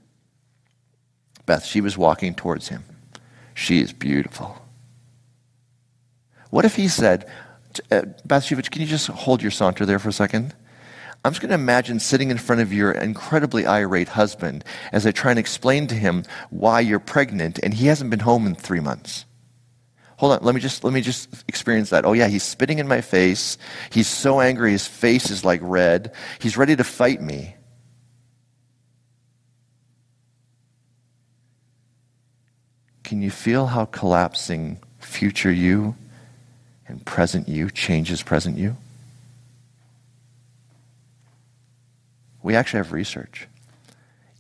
Beth, 1.46 1.64
she 1.64 1.80
was 1.80 1.96
walking 1.96 2.34
towards 2.34 2.68
him. 2.68 2.84
She 3.54 3.80
is 3.80 3.92
beautiful. 3.92 4.61
What 6.50 6.64
if 6.64 6.76
he 6.76 6.88
said, 6.88 7.28
uh, 7.90 8.02
Bathsheba, 8.24 8.62
can 8.62 8.82
you 8.82 8.88
just 8.88 9.08
hold 9.08 9.42
your 9.42 9.50
saunter 9.50 9.84
there 9.84 9.98
for 9.98 10.08
a 10.08 10.12
second? 10.12 10.54
I'm 11.24 11.32
just 11.32 11.42
going 11.42 11.50
to 11.50 11.56
imagine 11.56 11.98
sitting 11.98 12.30
in 12.30 12.38
front 12.38 12.62
of 12.62 12.72
your 12.72 12.92
incredibly 12.92 13.66
irate 13.66 14.08
husband 14.08 14.64
as 14.92 15.06
I 15.06 15.11
try 15.11 15.30
and 15.30 15.38
explain 15.38 15.87
to 15.88 15.94
him 15.94 16.24
why 16.50 16.80
you're 16.80 17.00
pregnant 17.00 17.58
and 17.62 17.74
he 17.74 17.87
hasn't 17.87 18.11
been 18.11 18.20
home 18.20 18.46
in 18.46 18.54
three 18.54 18.80
months. 18.80 19.24
Hold 20.18 20.32
on, 20.32 20.38
let 20.42 20.54
me 20.54 20.61
just 20.61 20.82
let 20.82 20.92
me 20.92 21.00
just 21.00 21.44
experience 21.46 21.90
that. 21.90 22.04
Oh 22.04 22.12
yeah, 22.12 22.26
he's 22.26 22.42
spitting 22.42 22.78
in 22.78 22.88
my 22.88 23.00
face. 23.00 23.56
He's 23.90 24.08
so 24.08 24.40
angry, 24.40 24.72
his 24.72 24.87
face 24.87 25.30
is 25.30 25.44
like 25.44 25.61
red. 25.62 26.12
He's 26.40 26.56
ready 26.56 26.74
to 26.74 26.82
fight 26.82 27.20
me. 27.20 27.54
Can 33.08 33.22
you 33.22 33.30
feel 33.30 33.68
how 33.68 33.86
collapsing 33.86 34.76
future 34.98 35.50
you 35.50 35.96
and 36.86 37.02
present 37.06 37.48
you 37.48 37.70
changes 37.70 38.22
present 38.22 38.58
you? 38.58 38.76
We 42.42 42.54
actually 42.54 42.80
have 42.80 42.92
research. 42.92 43.48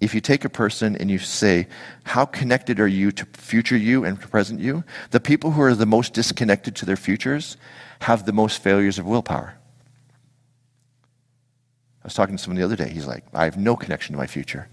If 0.02 0.14
you 0.14 0.20
take 0.20 0.44
a 0.44 0.50
person 0.50 0.96
and 0.96 1.10
you 1.10 1.18
say, 1.18 1.66
How 2.04 2.26
connected 2.26 2.78
are 2.78 2.86
you 2.86 3.10
to 3.12 3.24
future 3.32 3.74
you 3.74 4.04
and 4.04 4.20
present 4.20 4.60
you? 4.60 4.84
The 5.12 5.20
people 5.20 5.52
who 5.52 5.62
are 5.62 5.74
the 5.74 5.86
most 5.86 6.12
disconnected 6.12 6.76
to 6.76 6.84
their 6.84 6.94
futures 6.94 7.56
have 8.00 8.26
the 8.26 8.34
most 8.34 8.62
failures 8.62 8.98
of 8.98 9.06
willpower. 9.06 9.54
I 12.04 12.06
was 12.06 12.12
talking 12.12 12.36
to 12.36 12.42
someone 12.42 12.58
the 12.58 12.66
other 12.66 12.76
day. 12.76 12.90
He's 12.90 13.06
like, 13.06 13.24
I 13.32 13.44
have 13.44 13.56
no 13.56 13.76
connection 13.76 14.12
to 14.12 14.18
my 14.18 14.26
future. 14.26 14.68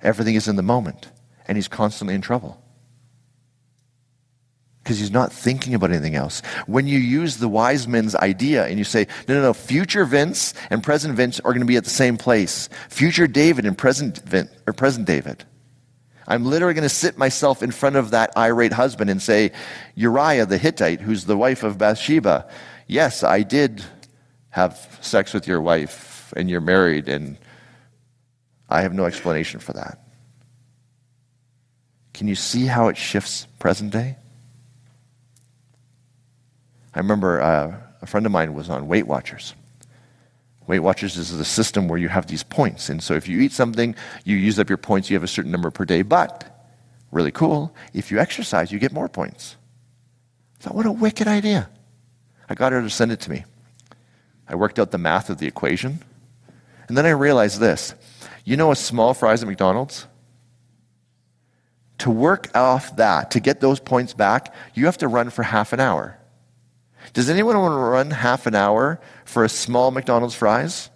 Everything 0.00 0.36
is 0.36 0.46
in 0.46 0.54
the 0.54 0.62
moment. 0.62 1.08
And 1.48 1.56
he's 1.56 1.68
constantly 1.68 2.14
in 2.14 2.20
trouble. 2.20 2.62
Because 4.82 4.98
he's 4.98 5.10
not 5.10 5.32
thinking 5.32 5.74
about 5.74 5.90
anything 5.90 6.14
else. 6.14 6.40
When 6.66 6.86
you 6.86 6.98
use 6.98 7.38
the 7.38 7.48
wise 7.48 7.88
men's 7.88 8.14
idea 8.14 8.66
and 8.66 8.78
you 8.78 8.84
say, 8.84 9.06
no, 9.26 9.34
no, 9.34 9.42
no, 9.42 9.52
future 9.52 10.04
Vince 10.04 10.54
and 10.70 10.82
present 10.82 11.14
Vince 11.14 11.40
are 11.40 11.52
going 11.52 11.60
to 11.60 11.66
be 11.66 11.76
at 11.76 11.84
the 11.84 11.90
same 11.90 12.16
place. 12.16 12.68
Future 12.88 13.26
David 13.26 13.66
and 13.66 13.76
present, 13.76 14.18
Vince, 14.24 14.50
or 14.66 14.72
present 14.72 15.06
David. 15.06 15.44
I'm 16.26 16.44
literally 16.44 16.74
going 16.74 16.82
to 16.82 16.88
sit 16.90 17.18
myself 17.18 17.62
in 17.62 17.70
front 17.70 17.96
of 17.96 18.10
that 18.10 18.36
irate 18.36 18.72
husband 18.72 19.10
and 19.10 19.20
say, 19.20 19.52
Uriah 19.94 20.46
the 20.46 20.58
Hittite, 20.58 21.00
who's 21.00 21.24
the 21.24 21.36
wife 21.36 21.62
of 21.62 21.78
Bathsheba, 21.78 22.48
yes, 22.86 23.22
I 23.22 23.42
did 23.42 23.82
have 24.50 24.98
sex 25.00 25.32
with 25.32 25.46
your 25.46 25.60
wife 25.60 26.32
and 26.36 26.50
you're 26.50 26.60
married, 26.60 27.08
and 27.08 27.38
I 28.68 28.82
have 28.82 28.92
no 28.92 29.04
explanation 29.04 29.60
for 29.60 29.72
that. 29.72 30.07
Can 32.18 32.26
you 32.26 32.34
see 32.34 32.66
how 32.66 32.88
it 32.88 32.96
shifts 32.96 33.46
present 33.60 33.92
day? 33.92 34.16
I 36.92 36.98
remember 36.98 37.40
uh, 37.40 37.76
a 38.02 38.06
friend 38.06 38.26
of 38.26 38.32
mine 38.32 38.54
was 38.54 38.68
on 38.68 38.88
Weight 38.88 39.06
Watchers. 39.06 39.54
Weight 40.66 40.80
Watchers 40.80 41.16
is 41.16 41.38
the 41.38 41.44
system 41.44 41.86
where 41.86 41.96
you 41.96 42.08
have 42.08 42.26
these 42.26 42.42
points. 42.42 42.88
And 42.88 43.00
so 43.00 43.14
if 43.14 43.28
you 43.28 43.38
eat 43.38 43.52
something, 43.52 43.94
you 44.24 44.34
use 44.34 44.58
up 44.58 44.68
your 44.68 44.78
points, 44.78 45.08
you 45.08 45.14
have 45.14 45.22
a 45.22 45.28
certain 45.28 45.52
number 45.52 45.70
per 45.70 45.84
day. 45.84 46.02
But, 46.02 46.66
really 47.12 47.30
cool, 47.30 47.72
if 47.94 48.10
you 48.10 48.18
exercise, 48.18 48.72
you 48.72 48.80
get 48.80 48.90
more 48.90 49.08
points. 49.08 49.54
I 50.58 50.64
thought, 50.64 50.74
what 50.74 50.86
a 50.86 50.90
wicked 50.90 51.28
idea. 51.28 51.70
I 52.48 52.56
got 52.56 52.72
her 52.72 52.82
to 52.82 52.90
send 52.90 53.12
it 53.12 53.20
to 53.20 53.30
me. 53.30 53.44
I 54.48 54.56
worked 54.56 54.80
out 54.80 54.90
the 54.90 54.98
math 54.98 55.30
of 55.30 55.38
the 55.38 55.46
equation. 55.46 56.00
And 56.88 56.98
then 56.98 57.06
I 57.06 57.10
realized 57.10 57.60
this. 57.60 57.94
You 58.44 58.56
know 58.56 58.72
a 58.72 58.76
small 58.76 59.14
fries 59.14 59.40
at 59.40 59.48
McDonald's? 59.48 60.08
To 61.98 62.10
work 62.10 62.56
off 62.56 62.96
that, 62.96 63.32
to 63.32 63.40
get 63.40 63.60
those 63.60 63.80
points 63.80 64.14
back, 64.14 64.54
you 64.74 64.86
have 64.86 64.98
to 64.98 65.08
run 65.08 65.30
for 65.30 65.42
half 65.42 65.72
an 65.72 65.80
hour. 65.80 66.18
Does 67.12 67.28
anyone 67.28 67.58
want 67.58 67.72
to 67.72 67.76
run 67.76 68.10
half 68.10 68.46
an 68.46 68.54
hour 68.54 69.00
for 69.24 69.44
a 69.44 69.48
small 69.48 69.90
McDonald's 69.90 70.34
fries? 70.34 70.90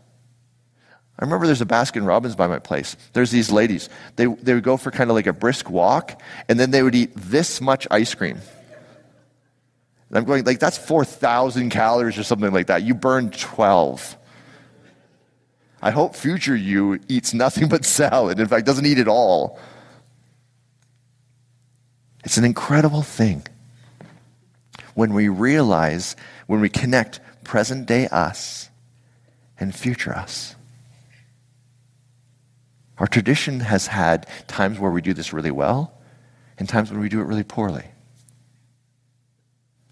I 1.19 1.25
remember 1.25 1.47
there's 1.47 1.61
a 1.61 1.67
Baskin 1.67 2.07
Robbins 2.07 2.37
by 2.37 2.47
my 2.47 2.59
place. 2.59 2.97
There's 3.13 3.31
these 3.31 3.51
ladies. 3.51 3.89
They, 4.17 4.27
they 4.27 4.55
would 4.55 4.65
go 4.65 4.77
for 4.77 4.91
kind 4.91 5.11
of 5.11 5.15
like 5.15 5.27
a 5.27 5.33
brisk 5.33 5.71
walk, 5.71 6.21
and 6.49 6.59
then 6.59 6.71
they 6.71 6.83
would 6.83 6.95
eat 6.95 7.13
this 7.15 7.61
much 7.61 7.87
ice 7.91 8.15
cream. 8.15 8.41
And 10.09 10.19
I'm 10.19 10.25
going, 10.25 10.45
like, 10.45 10.59
that's 10.59 10.79
4,000 10.79 11.71
calories 11.71 12.19
or 12.19 12.23
something 12.23 12.53
like 12.53 12.67
that. 12.67 12.83
You 12.83 12.95
burned 12.95 13.39
12. 13.39 14.17
I 15.81 15.91
hope 15.91 16.15
future 16.15 16.55
you 16.57 17.01
eats 17.09 17.35
nothing 17.35 17.69
but 17.69 17.85
salad. 17.85 18.39
In 18.39 18.47
fact, 18.47 18.67
doesn't 18.67 18.87
eat 18.87 18.99
it 18.99 19.09
all. 19.09 19.59
It's 22.25 22.37
an 22.37 22.45
incredible 22.45 23.03
thing 23.03 23.47
when 24.95 25.15
we 25.15 25.29
realize, 25.29 26.17
when 26.47 26.61
we 26.61 26.69
connect 26.69 27.21
present 27.45 27.87
day 27.87 28.07
us 28.09 28.71
and 29.59 29.75
future 29.75 30.15
us. 30.15 30.55
Our 32.99 33.07
tradition 33.07 33.61
has 33.61 33.89
had 33.89 34.29
times 34.47 34.79
where 34.79 34.91
we 34.91 35.03
do 35.03 35.15
this 35.15 35.33
really 35.33 35.51
well 35.51 35.93
and 36.59 36.69
times 36.69 36.91
when 36.91 37.01
we 37.01 37.09
do 37.09 37.21
it 37.21 37.25
really 37.25 37.43
poorly. 37.43 37.85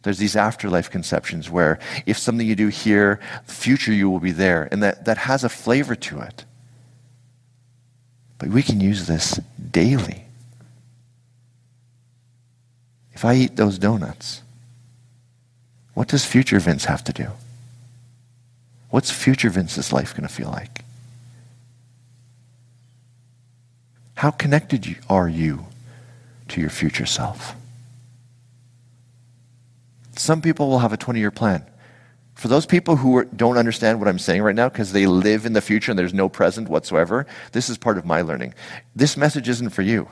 There's 0.03 0.19
these 0.19 0.37
afterlife 0.37 0.90
conceptions 0.90 1.51
where 1.51 1.79
if 2.07 2.16
something 2.19 2.47
you 2.47 2.55
do 2.55 2.69
here, 2.69 3.21
the 3.47 3.53
future 3.53 3.93
you 3.93 4.09
will 4.09 4.21
be 4.21 4.33
there, 4.33 4.69
and 4.71 4.83
that, 4.83 5.05
that 5.05 5.19
has 5.19 5.45
a 5.45 5.49
flavor 5.49 5.95
to 5.95 6.21
it. 6.21 6.45
But 8.38 8.49
we 8.49 8.62
can 8.62 8.81
use 8.81 9.07
this 9.07 9.38
daily. 9.71 10.25
If 13.20 13.24
I 13.26 13.35
eat 13.35 13.56
those 13.56 13.76
donuts, 13.76 14.40
what 15.92 16.09
does 16.09 16.24
future 16.24 16.59
Vince 16.59 16.87
have 16.87 17.04
to 17.04 17.12
do? 17.12 17.26
What's 18.88 19.11
future 19.11 19.50
Vince's 19.50 19.92
life 19.92 20.12
going 20.12 20.26
to 20.26 20.35
feel 20.35 20.48
like? 20.48 20.87
How 24.14 24.30
connected 24.30 24.96
are 25.11 25.28
you 25.28 25.66
to 26.48 26.62
your 26.62 26.70
future 26.70 27.04
self? 27.04 27.54
Some 30.16 30.40
people 30.40 30.70
will 30.70 30.78
have 30.78 30.94
a 30.94 30.96
20 30.96 31.20
year 31.20 31.30
plan. 31.30 31.66
For 32.37 32.48
those 32.48 32.64
people 32.64 32.96
who 32.96 33.24
don't 33.24 33.59
understand 33.59 33.98
what 33.98 34.09
I'm 34.09 34.18
saying 34.18 34.40
right 34.40 34.56
now 34.56 34.70
because 34.70 34.92
they 34.92 35.04
live 35.04 35.44
in 35.44 35.52
the 35.52 35.61
future 35.61 35.92
and 35.92 35.98
there's 35.98 36.14
no 36.14 36.30
present 36.30 36.70
whatsoever, 36.70 37.26
this 37.52 37.68
is 37.68 37.76
part 37.76 37.98
of 37.98 38.06
my 38.06 38.22
learning. 38.22 38.54
This 38.96 39.18
message 39.18 39.46
isn't 39.46 39.74
for 39.74 39.83
you. 39.83 40.09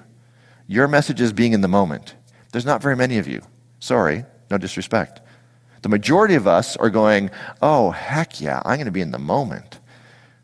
Your 0.66 0.86
message 0.86 1.22
is 1.22 1.32
being 1.32 1.54
in 1.54 1.62
the 1.62 1.68
moment. 1.68 2.14
There's 2.52 2.66
not 2.66 2.82
very 2.82 2.96
many 2.96 3.18
of 3.18 3.28
you. 3.28 3.42
Sorry, 3.80 4.24
no 4.50 4.58
disrespect. 4.58 5.20
The 5.82 5.88
majority 5.88 6.34
of 6.34 6.46
us 6.46 6.76
are 6.76 6.90
going, 6.90 7.30
oh, 7.62 7.90
heck 7.90 8.40
yeah, 8.40 8.62
I'm 8.64 8.76
going 8.76 8.86
to 8.86 8.92
be 8.92 9.00
in 9.00 9.12
the 9.12 9.18
moment. 9.18 9.78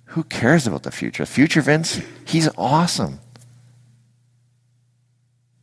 Who 0.06 0.22
cares 0.24 0.66
about 0.66 0.84
the 0.84 0.92
future? 0.92 1.26
Future 1.26 1.60
Vince, 1.60 2.00
he's 2.24 2.48
awesome. 2.56 3.18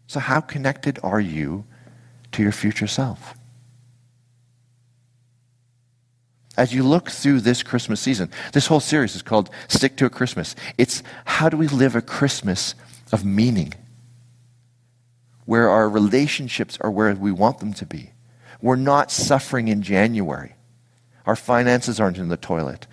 So, 0.07 0.19
how 0.19 0.41
connected 0.41 0.99
are 1.03 1.21
you 1.21 1.65
to 2.33 2.43
your 2.43 2.51
future 2.51 2.87
self? 2.87 3.33
As 6.57 6.73
you 6.73 6.83
look 6.83 7.09
through 7.09 7.39
this 7.39 7.63
Christmas 7.63 8.01
season, 8.01 8.29
this 8.51 8.67
whole 8.67 8.81
series 8.81 9.15
is 9.15 9.21
called 9.21 9.49
Stick 9.69 9.95
to 9.97 10.05
a 10.05 10.09
Christmas. 10.09 10.53
It's 10.77 11.01
how 11.23 11.47
do 11.47 11.55
we 11.55 11.67
live 11.69 11.95
a 11.95 12.01
Christmas 12.01 12.75
of 13.13 13.23
meaning, 13.23 13.73
where 15.45 15.69
our 15.69 15.89
relationships 15.89 16.77
are 16.81 16.91
where 16.91 17.13
we 17.15 17.31
want 17.31 17.59
them 17.59 17.73
to 17.73 17.85
be 17.85 18.11
we're 18.61 18.75
not 18.75 19.11
suffering 19.11 19.67
in 19.67 19.81
January. 19.81 20.53
Our 21.25 21.35
finances 21.35 21.99
aren't 21.99 22.17
in 22.17 22.29
the 22.29 22.37
toilet. 22.37 22.87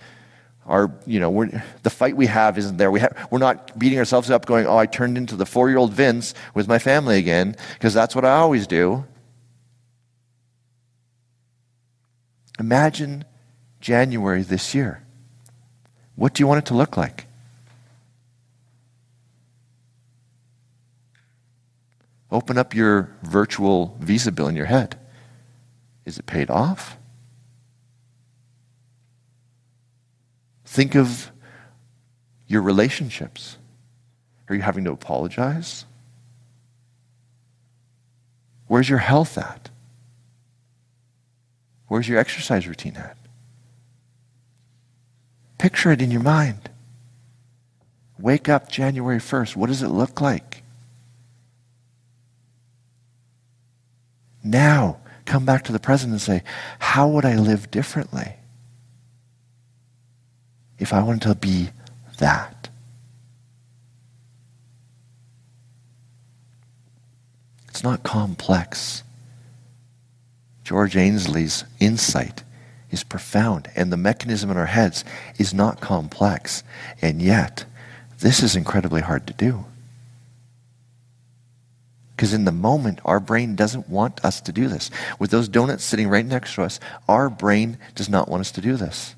Our, 0.65 0.91
you 1.05 1.19
know, 1.19 1.49
the 1.83 1.89
fight 1.89 2.15
we 2.15 2.27
have 2.27 2.57
isn't 2.57 2.77
there. 2.77 2.91
We 2.91 2.99
have, 2.99 3.27
we're 3.31 3.39
not 3.39 3.77
beating 3.77 3.97
ourselves 3.97 4.29
up 4.29 4.45
going, 4.45 4.67
oh, 4.67 4.77
I 4.77 4.85
turned 4.85 5.17
into 5.17 5.35
the 5.35 5.45
four 5.45 5.69
year 5.69 5.77
old 5.77 5.93
Vince 5.93 6.33
with 6.53 6.67
my 6.67 6.79
family 6.79 7.17
again, 7.17 7.55
because 7.73 7.93
that's 7.93 8.15
what 8.15 8.25
I 8.25 8.33
always 8.33 8.67
do. 8.67 9.05
Imagine 12.59 13.25
January 13.79 14.41
this 14.41 14.75
year. 14.75 15.03
What 16.15 16.33
do 16.33 16.43
you 16.43 16.47
want 16.47 16.59
it 16.59 16.65
to 16.65 16.73
look 16.73 16.97
like? 16.97 17.25
Open 22.31 22.57
up 22.57 22.75
your 22.75 23.09
virtual 23.23 23.97
visa 23.99 24.31
bill 24.31 24.47
in 24.47 24.55
your 24.55 24.67
head. 24.67 24.99
Is 26.05 26.17
it 26.17 26.25
paid 26.25 26.49
off? 26.49 26.97
Think 30.65 30.95
of 30.95 31.31
your 32.47 32.61
relationships. 32.61 33.57
Are 34.47 34.55
you 34.55 34.61
having 34.61 34.83
to 34.85 34.91
apologize? 34.91 35.85
Where's 38.67 38.89
your 38.89 38.99
health 38.99 39.37
at? 39.37 39.69
Where's 41.87 42.07
your 42.07 42.19
exercise 42.19 42.67
routine 42.67 42.95
at? 42.97 43.17
Picture 45.57 45.91
it 45.91 46.01
in 46.01 46.11
your 46.11 46.21
mind. 46.21 46.69
Wake 48.19 48.47
up 48.47 48.69
January 48.69 49.17
1st. 49.17 49.55
What 49.55 49.67
does 49.67 49.81
it 49.81 49.87
look 49.87 50.21
like? 50.21 50.63
Now, 54.49 54.97
come 55.25 55.45
back 55.45 55.63
to 55.65 55.71
the 55.71 55.79
present 55.79 56.11
and 56.11 56.19
say, 56.19 56.41
how 56.79 57.07
would 57.09 57.23
I 57.23 57.35
live 57.35 57.69
differently 57.69 58.33
if 60.79 60.91
I 60.91 61.03
wanted 61.03 61.21
to 61.23 61.35
be 61.35 61.69
that? 62.17 62.69
It's 67.67 67.83
not 67.83 68.01
complex. 68.01 69.03
George 70.63 70.97
Ainslie's 70.97 71.63
insight 71.79 72.43
is 72.89 73.03
profound, 73.03 73.69
and 73.75 73.91
the 73.91 73.97
mechanism 73.97 74.49
in 74.49 74.57
our 74.57 74.65
heads 74.65 75.05
is 75.37 75.53
not 75.53 75.79
complex. 75.79 76.63
And 77.03 77.21
yet, 77.21 77.65
this 78.17 78.41
is 78.41 78.55
incredibly 78.55 79.01
hard 79.01 79.27
to 79.27 79.33
do. 79.33 79.65
Because 82.19 82.33
in 82.33 82.43
the 82.43 82.51
moment, 82.51 82.99
our 83.05 83.21
brain 83.21 83.55
doesn't 83.55 83.87
want 83.87 84.25
us 84.25 84.41
to 84.41 84.51
do 84.51 84.67
this. 84.67 84.91
With 85.19 85.31
those 85.31 85.47
donuts 85.47 85.85
sitting 85.85 86.09
right 86.09 86.25
next 86.25 86.55
to 86.55 86.63
us, 86.63 86.77
our 87.07 87.29
brain 87.29 87.77
does 87.95 88.09
not 88.09 88.27
want 88.27 88.41
us 88.41 88.51
to 88.51 88.61
do 88.61 88.75
this. 88.75 89.15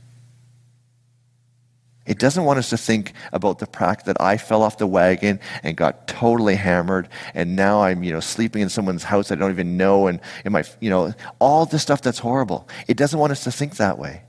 It 2.06 2.20
doesn't 2.20 2.44
want 2.44 2.60
us 2.60 2.70
to 2.70 2.78
think 2.78 3.14
about 3.34 3.58
the 3.58 3.66
fact 3.66 4.06
that 4.06 4.22
I 4.22 4.38
fell 4.38 4.62
off 4.62 4.78
the 4.78 4.86
wagon 4.86 5.40
and 5.64 5.76
got 5.76 6.08
totally 6.08 6.54
hammered, 6.54 7.10
and 7.34 7.56
now 7.56 7.82
I'm, 7.82 8.04
you 8.04 8.14
know, 8.14 8.20
sleeping 8.20 8.62
in 8.62 8.70
someone's 8.70 9.04
house 9.04 9.32
I 9.32 9.36
don't 9.36 9.50
even 9.50 9.78
know, 9.78 10.06
and 10.06 10.20
in 10.46 10.52
my, 10.52 10.64
you 10.80 10.92
know, 10.92 11.12
all 11.40 11.66
the 11.66 11.80
stuff 11.80 12.04
that's 12.04 12.20
horrible. 12.20 12.70
It 12.88 12.98
doesn't 12.98 13.20
want 13.20 13.32
us 13.32 13.46
to 13.46 13.52
think 13.52 13.78
that 13.78 13.98
way. 13.98 14.22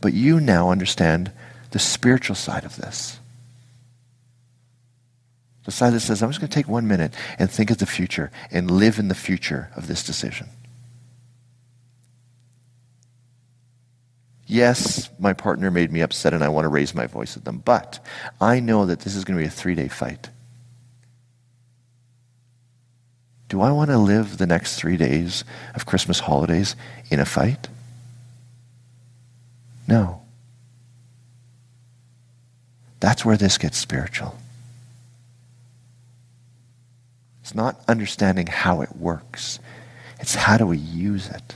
But 0.00 0.14
you 0.14 0.40
now 0.40 0.70
understand 0.70 1.32
the 1.72 1.78
spiritual 1.78 2.34
side 2.34 2.64
of 2.64 2.76
this. 2.76 3.18
The 5.66 5.72
side 5.72 5.94
that 5.94 6.00
says, 6.00 6.22
I'm 6.22 6.30
just 6.30 6.40
going 6.40 6.48
to 6.48 6.54
take 6.54 6.68
one 6.68 6.86
minute 6.86 7.12
and 7.40 7.50
think 7.50 7.72
of 7.72 7.78
the 7.78 7.86
future 7.86 8.30
and 8.52 8.70
live 8.70 9.00
in 9.00 9.08
the 9.08 9.16
future 9.16 9.68
of 9.74 9.88
this 9.88 10.04
decision. 10.04 10.48
Yes, 14.46 15.10
my 15.18 15.32
partner 15.32 15.72
made 15.72 15.90
me 15.90 16.02
upset 16.02 16.32
and 16.32 16.44
I 16.44 16.48
want 16.48 16.66
to 16.66 16.68
raise 16.68 16.94
my 16.94 17.08
voice 17.08 17.36
at 17.36 17.44
them, 17.44 17.62
but 17.64 17.98
I 18.40 18.60
know 18.60 18.86
that 18.86 19.00
this 19.00 19.16
is 19.16 19.24
going 19.24 19.36
to 19.36 19.42
be 19.42 19.48
a 19.48 19.50
three 19.50 19.74
day 19.74 19.88
fight. 19.88 20.30
Do 23.48 23.60
I 23.60 23.72
want 23.72 23.90
to 23.90 23.98
live 23.98 24.38
the 24.38 24.46
next 24.46 24.76
three 24.76 24.96
days 24.96 25.42
of 25.74 25.84
Christmas 25.84 26.20
holidays 26.20 26.76
in 27.10 27.18
a 27.18 27.24
fight? 27.24 27.68
No. 29.88 30.22
That's 33.00 33.24
where 33.24 33.36
this 33.36 33.58
gets 33.58 33.78
spiritual. 33.78 34.36
It's 37.45 37.45
not 37.56 37.80
understanding 37.88 38.46
how 38.46 38.82
it 38.82 38.94
works, 38.96 39.58
it's 40.20 40.34
how 40.34 40.56
do 40.56 40.66
we 40.66 40.78
use 40.78 41.28
it. 41.28 41.54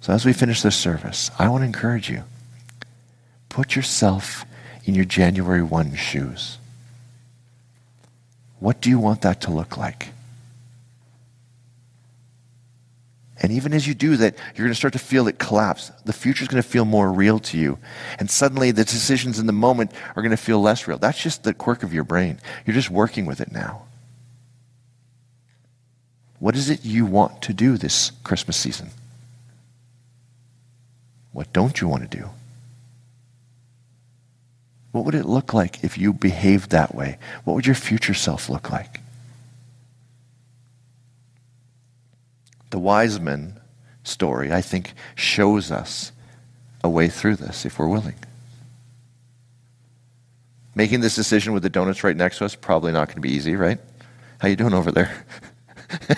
So, 0.00 0.12
as 0.12 0.24
we 0.24 0.32
finish 0.32 0.60
this 0.62 0.76
service, 0.76 1.30
I 1.38 1.48
want 1.48 1.62
to 1.62 1.66
encourage 1.66 2.10
you 2.10 2.24
put 3.48 3.76
yourself 3.76 4.44
in 4.84 4.94
your 4.94 5.04
January 5.04 5.62
1 5.62 5.94
shoes. 5.94 6.58
What 8.58 8.80
do 8.80 8.90
you 8.90 8.98
want 8.98 9.22
that 9.22 9.40
to 9.42 9.52
look 9.52 9.76
like? 9.76 10.08
And 13.42 13.50
even 13.52 13.72
as 13.72 13.86
you 13.86 13.94
do 13.94 14.16
that, 14.18 14.36
you're 14.54 14.64
going 14.64 14.70
to 14.70 14.76
start 14.76 14.92
to 14.92 14.98
feel 14.98 15.26
it 15.26 15.38
collapse. 15.38 15.90
The 16.04 16.12
future 16.12 16.42
is 16.42 16.48
going 16.48 16.62
to 16.62 16.68
feel 16.68 16.84
more 16.84 17.12
real 17.12 17.40
to 17.40 17.58
you. 17.58 17.78
And 18.18 18.30
suddenly 18.30 18.70
the 18.70 18.84
decisions 18.84 19.38
in 19.38 19.46
the 19.46 19.52
moment 19.52 19.92
are 20.14 20.22
going 20.22 20.30
to 20.30 20.36
feel 20.36 20.60
less 20.60 20.86
real. 20.86 20.98
That's 20.98 21.20
just 21.20 21.42
the 21.42 21.52
quirk 21.52 21.82
of 21.82 21.92
your 21.92 22.04
brain. 22.04 22.38
You're 22.64 22.74
just 22.74 22.90
working 22.90 23.26
with 23.26 23.40
it 23.40 23.50
now. 23.50 23.82
What 26.38 26.54
is 26.54 26.70
it 26.70 26.84
you 26.84 27.06
want 27.06 27.42
to 27.42 27.52
do 27.52 27.76
this 27.76 28.12
Christmas 28.22 28.56
season? 28.56 28.90
What 31.32 31.52
don't 31.52 31.80
you 31.80 31.88
want 31.88 32.08
to 32.08 32.16
do? 32.16 32.30
What 34.92 35.04
would 35.06 35.16
it 35.16 35.26
look 35.26 35.52
like 35.52 35.82
if 35.82 35.98
you 35.98 36.12
behaved 36.12 36.70
that 36.70 36.94
way? 36.94 37.18
What 37.42 37.54
would 37.54 37.66
your 37.66 37.74
future 37.74 38.14
self 38.14 38.48
look 38.48 38.70
like? 38.70 39.00
The 42.74 42.80
wise 42.80 43.20
men 43.20 43.60
story, 44.02 44.52
I 44.52 44.60
think, 44.60 44.94
shows 45.14 45.70
us 45.70 46.10
a 46.82 46.88
way 46.88 47.06
through 47.06 47.36
this 47.36 47.64
if 47.64 47.78
we're 47.78 47.86
willing. 47.86 48.16
Making 50.74 50.98
this 50.98 51.14
decision 51.14 51.52
with 51.52 51.62
the 51.62 51.70
donuts 51.70 52.02
right 52.02 52.16
next 52.16 52.38
to 52.38 52.46
us 52.46 52.56
probably 52.56 52.90
not 52.90 53.06
going 53.06 53.14
to 53.14 53.20
be 53.20 53.30
easy, 53.30 53.54
right? 53.54 53.78
How 54.40 54.48
you 54.48 54.56
doing 54.56 54.74
over 54.74 54.90
there? 54.90 55.24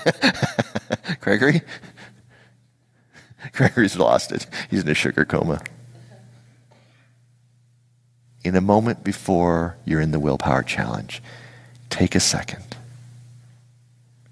Gregory? 1.21 1.61
Gregory's 3.53 3.99
lost 3.99 4.33
it. 4.33 4.47
He's 4.71 4.83
in 4.83 4.89
a 4.89 4.95
sugar 4.95 5.27
coma. 5.27 5.61
In 8.45 8.57
a 8.57 8.63
moment 8.63 9.05
before 9.05 9.77
you're 9.85 10.01
in 10.01 10.13
the 10.13 10.21
willpower 10.21 10.63
challenge, 10.63 11.23
take 11.91 12.15
a 12.15 12.21
second. 12.21 12.65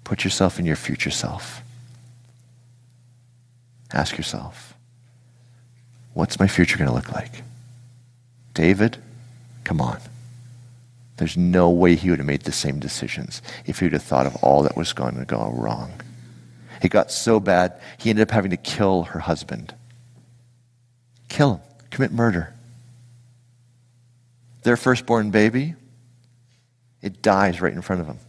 Put 0.03 0.23
yourself 0.23 0.57
in 0.57 0.65
your 0.65 0.75
future 0.75 1.11
self. 1.11 1.61
Ask 3.95 4.17
yourself, 4.17 4.75
what's 6.13 6.37
my 6.37 6.47
future 6.47 6.77
going 6.77 6.89
to 6.89 6.93
look 6.93 7.13
like? 7.13 7.43
David, 8.53 8.97
come 9.63 9.79
on. 9.79 9.99
There's 11.15 11.37
no 11.37 11.69
way 11.69 11.95
he 11.95 12.09
would 12.09 12.19
have 12.19 12.27
made 12.27 12.41
the 12.41 12.51
same 12.51 12.77
decisions 12.77 13.41
if 13.65 13.79
he 13.79 13.85
would 13.85 13.93
have 13.93 14.03
thought 14.03 14.25
of 14.25 14.35
all 14.43 14.63
that 14.63 14.75
was 14.75 14.91
going 14.91 15.15
to 15.15 15.23
go 15.23 15.49
wrong. 15.55 15.93
It 16.81 16.89
got 16.89 17.09
so 17.09 17.39
bad, 17.39 17.79
he 17.97 18.09
ended 18.09 18.23
up 18.23 18.31
having 18.31 18.51
to 18.51 18.57
kill 18.57 19.03
her 19.03 19.19
husband. 19.19 19.73
Kill 21.29 21.55
him, 21.55 21.61
commit 21.89 22.11
murder. 22.11 22.53
Their 24.63 24.75
firstborn 24.75 25.31
baby, 25.31 25.75
it 27.01 27.21
dies 27.21 27.61
right 27.61 27.71
in 27.71 27.81
front 27.81 28.01
of 28.01 28.07
him. 28.07 28.19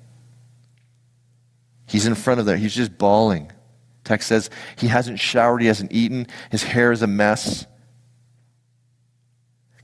He's 1.89 2.07
in 2.07 2.15
front 2.15 2.39
of 2.39 2.47
there, 2.47 2.57
he's 2.57 2.75
just 2.75 2.97
bawling. 2.97 3.51
Text 4.07 4.29
says 4.29 4.51
he 4.77 4.87
hasn't 4.87 5.19
showered, 5.19 5.61
he 5.61 5.67
hasn't 5.67 5.91
eaten, 5.91 6.29
his 6.53 6.63
hair 6.63 6.93
is 6.93 7.03
a 7.03 7.09
mess. 7.09 7.67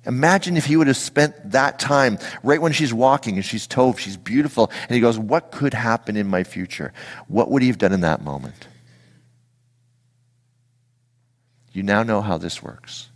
Imagine 0.07 0.57
if 0.57 0.65
he 0.65 0.77
would 0.77 0.87
have 0.87 0.97
spent 0.97 1.51
that 1.51 1.81
time 1.81 2.19
right 2.45 2.63
when 2.63 2.73
she's 2.73 2.95
walking 2.95 3.35
and 3.35 3.45
she's 3.45 3.67
tov, 3.67 3.99
she's 3.99 4.17
beautiful, 4.17 4.71
and 4.83 4.91
he 4.93 5.01
goes, 5.01 5.19
What 5.19 5.51
could 5.51 5.75
happen 5.75 6.17
in 6.17 6.29
my 6.29 6.45
future? 6.45 6.93
What 7.27 7.51
would 7.51 7.63
he 7.63 7.69
have 7.69 7.79
done 7.79 7.93
in 7.93 8.03
that 8.03 8.23
moment? 8.23 8.69
You 11.73 11.83
now 11.83 12.05
know 12.05 12.21
how 12.21 12.39
this 12.39 12.63
works. 12.63 13.09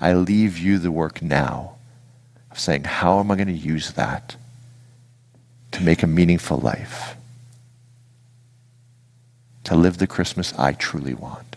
I 0.00 0.14
leave 0.14 0.56
you 0.56 0.78
the 0.78 0.92
work 0.92 1.20
now 1.20 1.76
of 2.50 2.58
saying, 2.58 2.84
How 2.84 3.20
am 3.20 3.30
I 3.30 3.36
going 3.36 3.48
to 3.48 3.52
use 3.52 3.92
that 3.92 4.36
to 5.72 5.82
make 5.82 6.02
a 6.02 6.06
meaningful 6.06 6.56
life? 6.56 7.17
To 9.64 9.74
live 9.76 9.98
the 9.98 10.06
Christmas 10.06 10.52
I 10.58 10.72
truly 10.72 11.14
want. 11.14 11.56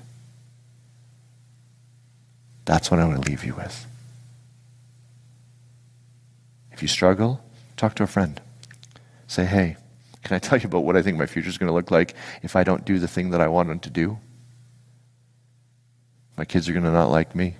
That's 2.66 2.91
what 2.91 2.99
I 2.99 3.06
want 3.06 3.24
to 3.24 3.30
leave 3.30 3.43
you 3.43 3.56
with. 3.56 3.86
If 6.72 6.82
you 6.82 6.88
struggle, 6.88 7.43
talk 7.78 7.95
to 7.95 8.04
a 8.04 8.08
friend. 8.08 8.39
Say, 9.28 9.45
hey, 9.45 9.78
can 10.24 10.36
I 10.36 10.39
tell 10.39 10.58
you 10.58 10.68
about 10.68 10.84
what 10.84 10.95
I 10.95 11.02
think 11.02 11.18
my 11.18 11.26
future 11.26 11.49
is 11.49 11.58
going 11.58 11.68
to 11.68 11.74
look 11.74 11.91
like 11.91 12.16
if 12.43 12.56
I 12.56 12.64
don't 12.64 12.86
do 12.86 12.99
the 12.99 13.08
thing 13.08 13.32
that 13.32 13.41
I 13.41 13.47
wanted 13.47 13.82
to 13.84 13.89
do? 13.89 14.18
My 16.38 16.45
kids 16.45 16.70
are 16.70 16.74
going 16.74 16.86
to 16.86 16.91
not 16.91 17.12
like 17.12 17.36
me. 17.36 17.56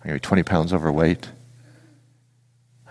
I'm 0.00 0.08
going 0.08 0.18
to 0.18 0.22
be 0.22 0.28
20 0.28 0.42
pounds 0.42 0.72
overweight. 0.72 1.30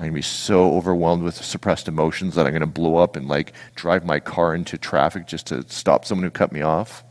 I'm 0.01 0.05
going 0.05 0.13
to 0.13 0.17
be 0.17 0.23
so 0.23 0.73
overwhelmed 0.73 1.21
with 1.21 1.35
suppressed 1.35 1.87
emotions 1.87 2.33
that 2.33 2.47
I'm 2.47 2.53
going 2.53 2.61
to 2.61 2.65
blow 2.65 2.95
up 2.95 3.15
and 3.15 3.27
like 3.27 3.53
drive 3.75 4.03
my 4.03 4.19
car 4.19 4.55
into 4.55 4.75
traffic 4.75 5.27
just 5.27 5.45
to 5.47 5.63
stop 5.69 6.05
someone 6.05 6.23
who 6.23 6.31
cut 6.31 6.51
me 6.51 6.63
off. 6.63 7.03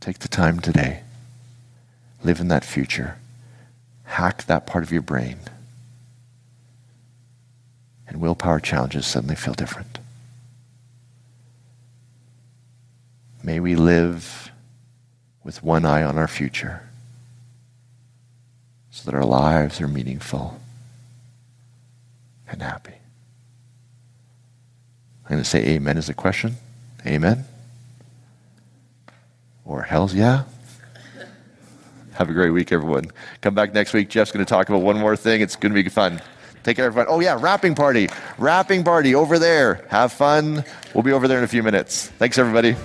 Take 0.00 0.20
the 0.20 0.28
time 0.28 0.60
today. 0.60 1.02
Live 2.24 2.40
in 2.40 2.48
that 2.48 2.64
future. 2.64 3.18
Hack 4.04 4.46
that 4.46 4.66
part 4.66 4.82
of 4.82 4.90
your 4.90 5.02
brain. 5.02 5.40
And 8.08 8.18
willpower 8.18 8.60
challenges 8.60 9.06
suddenly 9.06 9.36
feel 9.36 9.52
different. 9.52 9.98
May 13.42 13.60
we 13.60 13.76
live 13.76 14.50
with 15.44 15.62
one 15.62 15.84
eye 15.84 16.02
on 16.02 16.16
our 16.16 16.28
future 16.28 16.85
so 18.96 19.10
that 19.10 19.14
our 19.14 19.26
lives 19.26 19.78
are 19.82 19.88
meaningful 19.88 20.58
and 22.48 22.62
happy. 22.62 22.94
I'm 25.24 25.32
going 25.32 25.42
to 25.42 25.48
say 25.48 25.66
amen 25.66 25.98
as 25.98 26.08
a 26.08 26.14
question. 26.14 26.56
Amen. 27.04 27.44
Or 29.66 29.82
hell's 29.82 30.14
yeah. 30.14 30.44
Have 32.14 32.30
a 32.30 32.32
great 32.32 32.48
week, 32.48 32.72
everyone. 32.72 33.04
Come 33.42 33.54
back 33.54 33.74
next 33.74 33.92
week. 33.92 34.08
Jeff's 34.08 34.32
going 34.32 34.44
to 34.44 34.48
talk 34.48 34.70
about 34.70 34.80
one 34.80 34.96
more 34.96 35.14
thing. 35.14 35.42
It's 35.42 35.56
going 35.56 35.74
to 35.74 35.82
be 35.82 35.86
fun. 35.90 36.22
Take 36.62 36.78
care, 36.78 36.86
everyone. 36.86 37.08
Oh, 37.10 37.20
yeah, 37.20 37.36
wrapping 37.38 37.74
party. 37.74 38.08
Wrapping 38.38 38.82
party 38.82 39.14
over 39.14 39.38
there. 39.38 39.84
Have 39.90 40.10
fun. 40.10 40.64
We'll 40.94 41.04
be 41.04 41.12
over 41.12 41.28
there 41.28 41.36
in 41.36 41.44
a 41.44 41.48
few 41.48 41.62
minutes. 41.62 42.08
Thanks, 42.08 42.38
everybody. 42.38 42.76